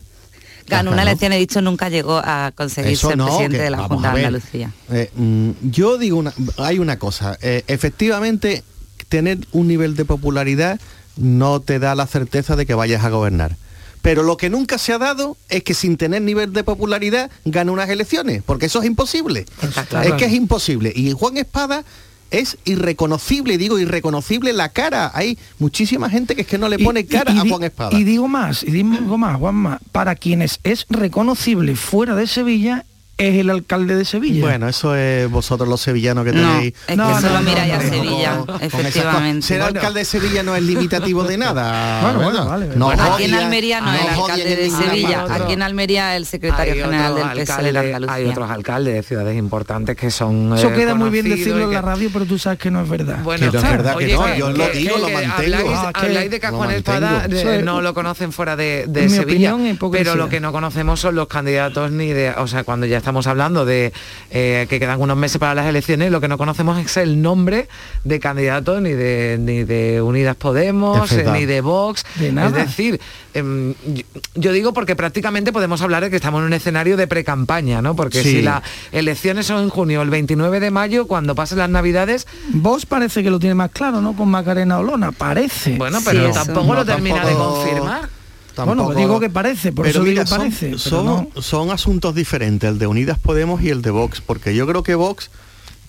[0.67, 1.09] Ganó una Ganó.
[1.11, 4.11] elección, he dicho, nunca llegó a conseguir Eso ser no, presidente que de la Junta
[4.13, 4.17] de.
[4.25, 4.71] Andalucía.
[4.91, 8.63] Eh, mm, yo digo una, hay una cosa, eh, efectivamente
[9.07, 10.79] tener un nivel de popularidad
[11.15, 13.55] no te da la certeza de que vayas a gobernar.
[14.01, 17.71] Pero lo que nunca se ha dado es que sin tener nivel de popularidad gane
[17.71, 19.45] unas elecciones, porque eso es imposible.
[19.89, 20.07] claro.
[20.07, 20.93] Es que es imposible.
[20.95, 21.83] Y Juan Espada
[22.31, 25.11] es irreconocible, digo irreconocible la cara.
[25.13, 27.97] Hay muchísima gente que es que no le pone cara y a Juan Espada.
[27.97, 32.85] Y digo más, y digo más, Juanma, para quienes es reconocible fuera de Sevilla,
[33.17, 34.41] es el alcalde de Sevilla.
[34.41, 36.73] Bueno, eso es vosotros los sevillanos que No, tenéis.
[36.73, 39.47] es que No, solo no, no, miráis a Sevilla, con- efectivamente.
[39.47, 39.77] Ser Bueno.
[39.79, 42.01] alcalde de Sevilla no es limitativo de nada.
[42.07, 42.45] Bueno, bueno, ¿verdad?
[42.51, 42.77] vale, vale.
[42.79, 45.43] No aquí en Almería no, es el alcalde de Sevilla, parte.
[45.43, 48.13] aquí en Almería el secretario Hay general del PSOE de alcaldes- Andalucía.
[48.15, 51.73] Hay otros alcaldes de ciudades importantes que son Eso eh, queda muy bien decirlo en
[51.73, 53.19] la radio, pero tú sabes que no es verdad.
[53.23, 55.57] Bueno, Que no es verdad, que no, yo lo digo, lo mantengo.
[55.57, 59.55] Habláis, Ah, habláis de Juan Espada eh, no lo conocen fuera de, Sevilla,
[59.91, 63.25] pero lo que no conocemos son los candidatos ni de, o sea, cuando ya estamos
[63.27, 63.93] hablando de
[64.31, 67.69] eh, que quedan unos meses para las elecciones, lo que no conocemos es el nombre
[68.03, 72.47] de candidatos ni de ni de Unidas Podemos, eh, ni de Vox, De nada.
[72.49, 72.99] es decir,
[73.33, 73.73] em,
[74.35, 77.95] yo, digo porque prácticamente podemos hablar de que estamos en un escenario de pre-campaña, ¿no?
[77.95, 78.29] Porque Sí.
[78.31, 82.85] si las elecciones son en junio, el 29 de mayo, cuando pasen las Navidades, Vos
[82.85, 84.17] parece que lo tiene más claro, ¿no?
[84.17, 85.77] Con Macarena Olona, parece.
[85.77, 87.35] bueno, pero tampoco lo termina de
[88.65, 88.83] tampoco-.
[88.93, 90.77] Bueno, digo que parece, por pero eso mira, digo son- parece.
[90.77, 91.41] son, no.
[91.41, 94.95] son asuntos diferentes, el de Unidas Podemos y el de Vox, porque yo creo que
[94.95, 95.29] Vox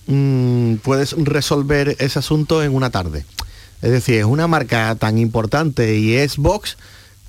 [0.07, 3.25] mm, puedes resolver ese asunto en una tarde.
[3.81, 6.77] Es decir, es una marca tan importante y es Vox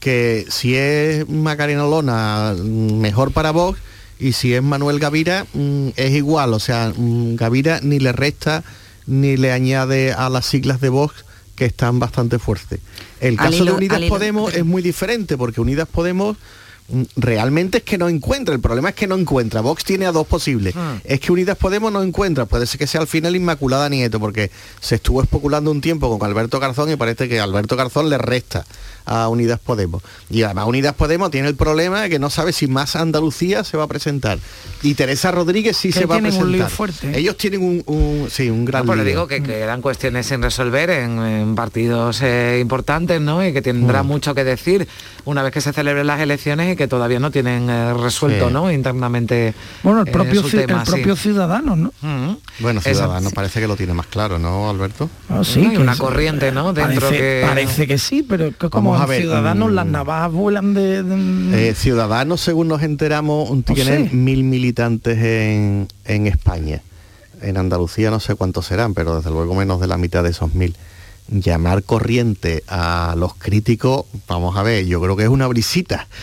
[0.01, 3.79] que si es Macarena Olona, mm, mejor para Vox,
[4.19, 6.55] y si es Manuel Gavira, mm, es igual.
[6.55, 8.63] O sea, Gavira ni le resta
[9.07, 11.25] ni le añade a las siglas de Vox
[11.61, 12.81] que están bastante fuertes.
[13.21, 16.39] El caso de Unidas Podemos es muy diferente porque Unidas Podemos
[16.89, 19.61] mm, realmente es que no encuentra, el problema es que no encuentra.
[19.61, 20.75] Vox tiene a dos posibles.
[20.75, 20.97] Ah.
[21.05, 24.51] Es que Unidas Podemos no encuentra, puede ser que sea al final Inmaculada Nieto, porque
[24.81, 28.65] se estuvo especulando un tiempo con Alberto Garzón y parece que Alberto Garzón le resta
[29.07, 30.03] a Unidas Podemos.
[30.31, 33.77] Y además Unidas Podemos tiene el problema de que no sabe si más Andalucía se
[33.77, 34.39] va a presentar.
[34.83, 36.71] Y Teresa Rodríguez sí Que se va a tienen un lío presentar.
[36.71, 37.19] fuerte, ¿eh?
[37.21, 40.27] Ellos tienen un, un- sí, un gran No, pues le digo que, que eran cuestiones
[40.27, 43.45] sin resolver en, en partidos eh, importantes, ¿no?
[43.47, 44.07] Y que tendrá Mm.
[44.07, 44.89] mucho que decir
[45.25, 48.53] una vez que se celebren las elecciones y que todavía no tienen eh, resuelto, Sí.
[48.55, 48.71] ¿no?
[48.73, 49.55] Internamente.
[49.83, 50.93] Bueno, el eh, propio, su ci- tema, el sí.
[50.93, 51.93] propio ciudadano, ¿no?
[52.01, 52.37] Mm.
[52.61, 55.11] Bueno, Esa- Ciudadanos parece que lo tiene más claro, ¿no, Alberto?
[55.29, 56.73] Ah, sí, que una es- corriente, ¿no?
[56.73, 59.87] Dentro parece, que- parece que sí, pero como Vamos a en ver, ciudadanos mm, las
[59.87, 61.03] navajas vuelan de...
[61.03, 64.15] de- Eh, Ciudadanos, según nos enteramos, tienen sé.
[64.17, 66.81] mil militantes en, en España.
[67.43, 70.55] En Andalucía no sé cuántos serán, pero desde luego menos de la mitad de esos
[70.55, 70.77] mil.
[71.33, 76.07] llamar corriente a los críticos, vamos a ver, yo creo que es una brisita.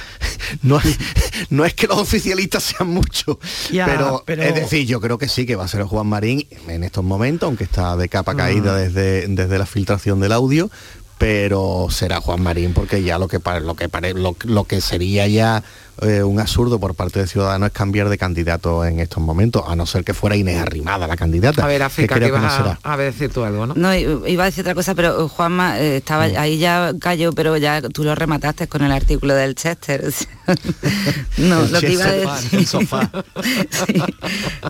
[0.64, 0.98] No es,
[1.50, 3.38] no es que los oficialistas sean muchos,
[3.70, 6.84] pero, pero- es decir, yo creo que sí, que va a ser Juan Marín en
[6.86, 8.78] estos momentos, aunque está de capa caída Ah.
[8.78, 10.70] desde, desde la filtración del audio,
[11.18, 15.64] pero será Juan Marín porque ya lo que lo que lo, lo que sería ya
[16.02, 19.76] eh, un absurdo por parte de Ciudadanos es cambiar de candidato en estos momentos, a
[19.76, 21.64] no ser que fuera Inés Arrimada la candidata.
[21.64, 23.74] A ver, África, que que a, a decir tú algo, ¿no?
[23.76, 27.82] No, iba a decir otra cosa, pero Juanma eh, estaba ahí ya cayó, pero ya
[27.82, 30.14] tú lo remataste con el artículo del Chester.
[31.38, 32.60] no, El lo que iba a decir.
[32.60, 33.10] el sofá.
[33.70, 34.02] Sí.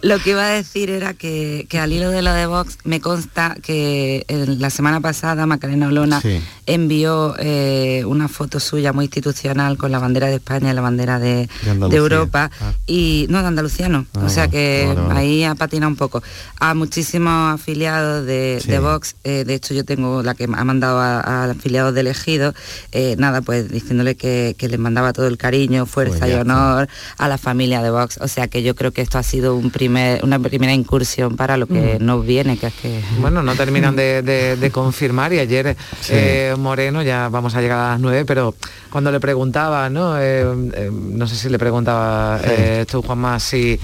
[0.01, 2.99] Lo que iba a decir era que, que al hilo de lo de Vox me
[3.01, 6.41] consta que en la semana pasada Macarena Olona Sí.
[6.65, 11.16] envió eh, una foto suya muy institucional con la bandera de España y la bandera
[11.19, 11.87] de, De Andalucía.
[11.89, 12.73] de Europa Ah.
[12.85, 15.19] y no de Andalucía no, Ah, o sea que vale, vale.
[15.19, 16.21] ahí ha patinado un poco
[16.59, 18.69] a muchísimos afiliados de, Sí.
[18.71, 22.01] de Vox eh, de hecho yo tengo la que ha mandado a, a afiliados de
[22.01, 22.53] elegido
[22.91, 26.41] eh, nada pues diciéndole que, que les mandaba todo el cariño fuerza Pues y está.
[26.41, 26.87] honor
[27.17, 29.71] a la familia de Vox o sea que yo creo que esto ha sido un
[29.71, 32.05] primer una primera incursión para lo que Mm.
[32.05, 35.75] nos viene que es que Bueno, no terminan de, de- de confirmar y ayer
[36.09, 38.55] eh, Moreno, ya vamos a llegar a las nueve, pero
[38.91, 40.17] cuando le preguntaba, ¿no?
[40.19, 40.43] Eh,
[40.73, 42.45] eh, no sé si le preguntaba Sí.
[42.49, 43.79] eh, tú, Juanma, si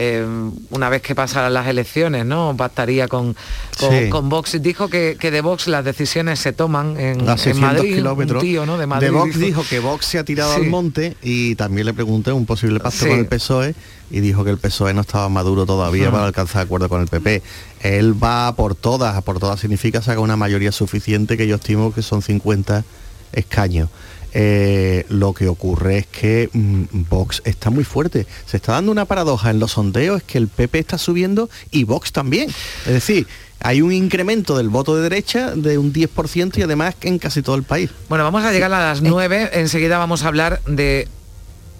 [0.00, 0.24] eh,
[0.70, 2.54] una vez que pasaran las elecciones, ¿no?
[2.56, 3.34] Pactaría con,
[3.80, 4.08] con, Sí.
[4.08, 4.62] con Vox.
[4.62, 7.94] Dijo que, que de Vox las decisiones se toman en, a en 600 Madrid.
[7.96, 8.40] kilómetros.
[8.42, 8.78] Un tío, ¿no?
[8.78, 9.10] De Madrid.
[9.10, 10.60] Vox dijo que Vox se ha tirado Sí.
[10.62, 13.08] al monte y también le pregunté un posible pacto Sí.
[13.08, 13.74] con el PSOE
[14.12, 16.12] y dijo que el PSOE no estaba maduro todavía Ah.
[16.12, 17.42] para alcanzar acuerdo con el PP.
[17.80, 22.02] Él va por todas, por todas significa sacar una mayoría suficiente que yo estimo que
[22.02, 22.84] son 50
[23.32, 23.88] escaños.
[24.32, 28.26] Eh, lo que ocurre es que mm, Vox está muy fuerte.
[28.46, 31.84] Se está dando una paradoja en los sondeos, es que el PP está subiendo y
[31.84, 32.50] Vox también.
[32.86, 33.26] Es decir,
[33.60, 37.56] hay un incremento del voto de derecha de un 10% y además en casi todo
[37.56, 37.90] el país.
[38.08, 39.50] Bueno, vamos a llegar a las nueve.
[39.52, 41.08] Enseguida vamos a hablar de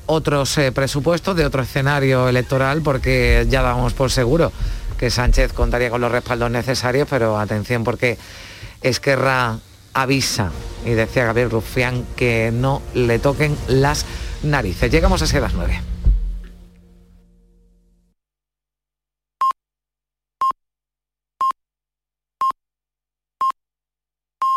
[0.06, 4.52] otros eh, presupuestos, de otro escenario electoral, porque ya dábamos por seguro
[4.98, 8.18] que Sánchez contaría con los respaldos necesarios, pero atención porque
[8.82, 9.58] Esquerra
[9.94, 10.50] avisa,
[10.84, 14.04] y decía Gabriel Rufián, que no le toquen las
[14.42, 14.90] narices.
[14.90, 15.80] Llegamos a las nueve.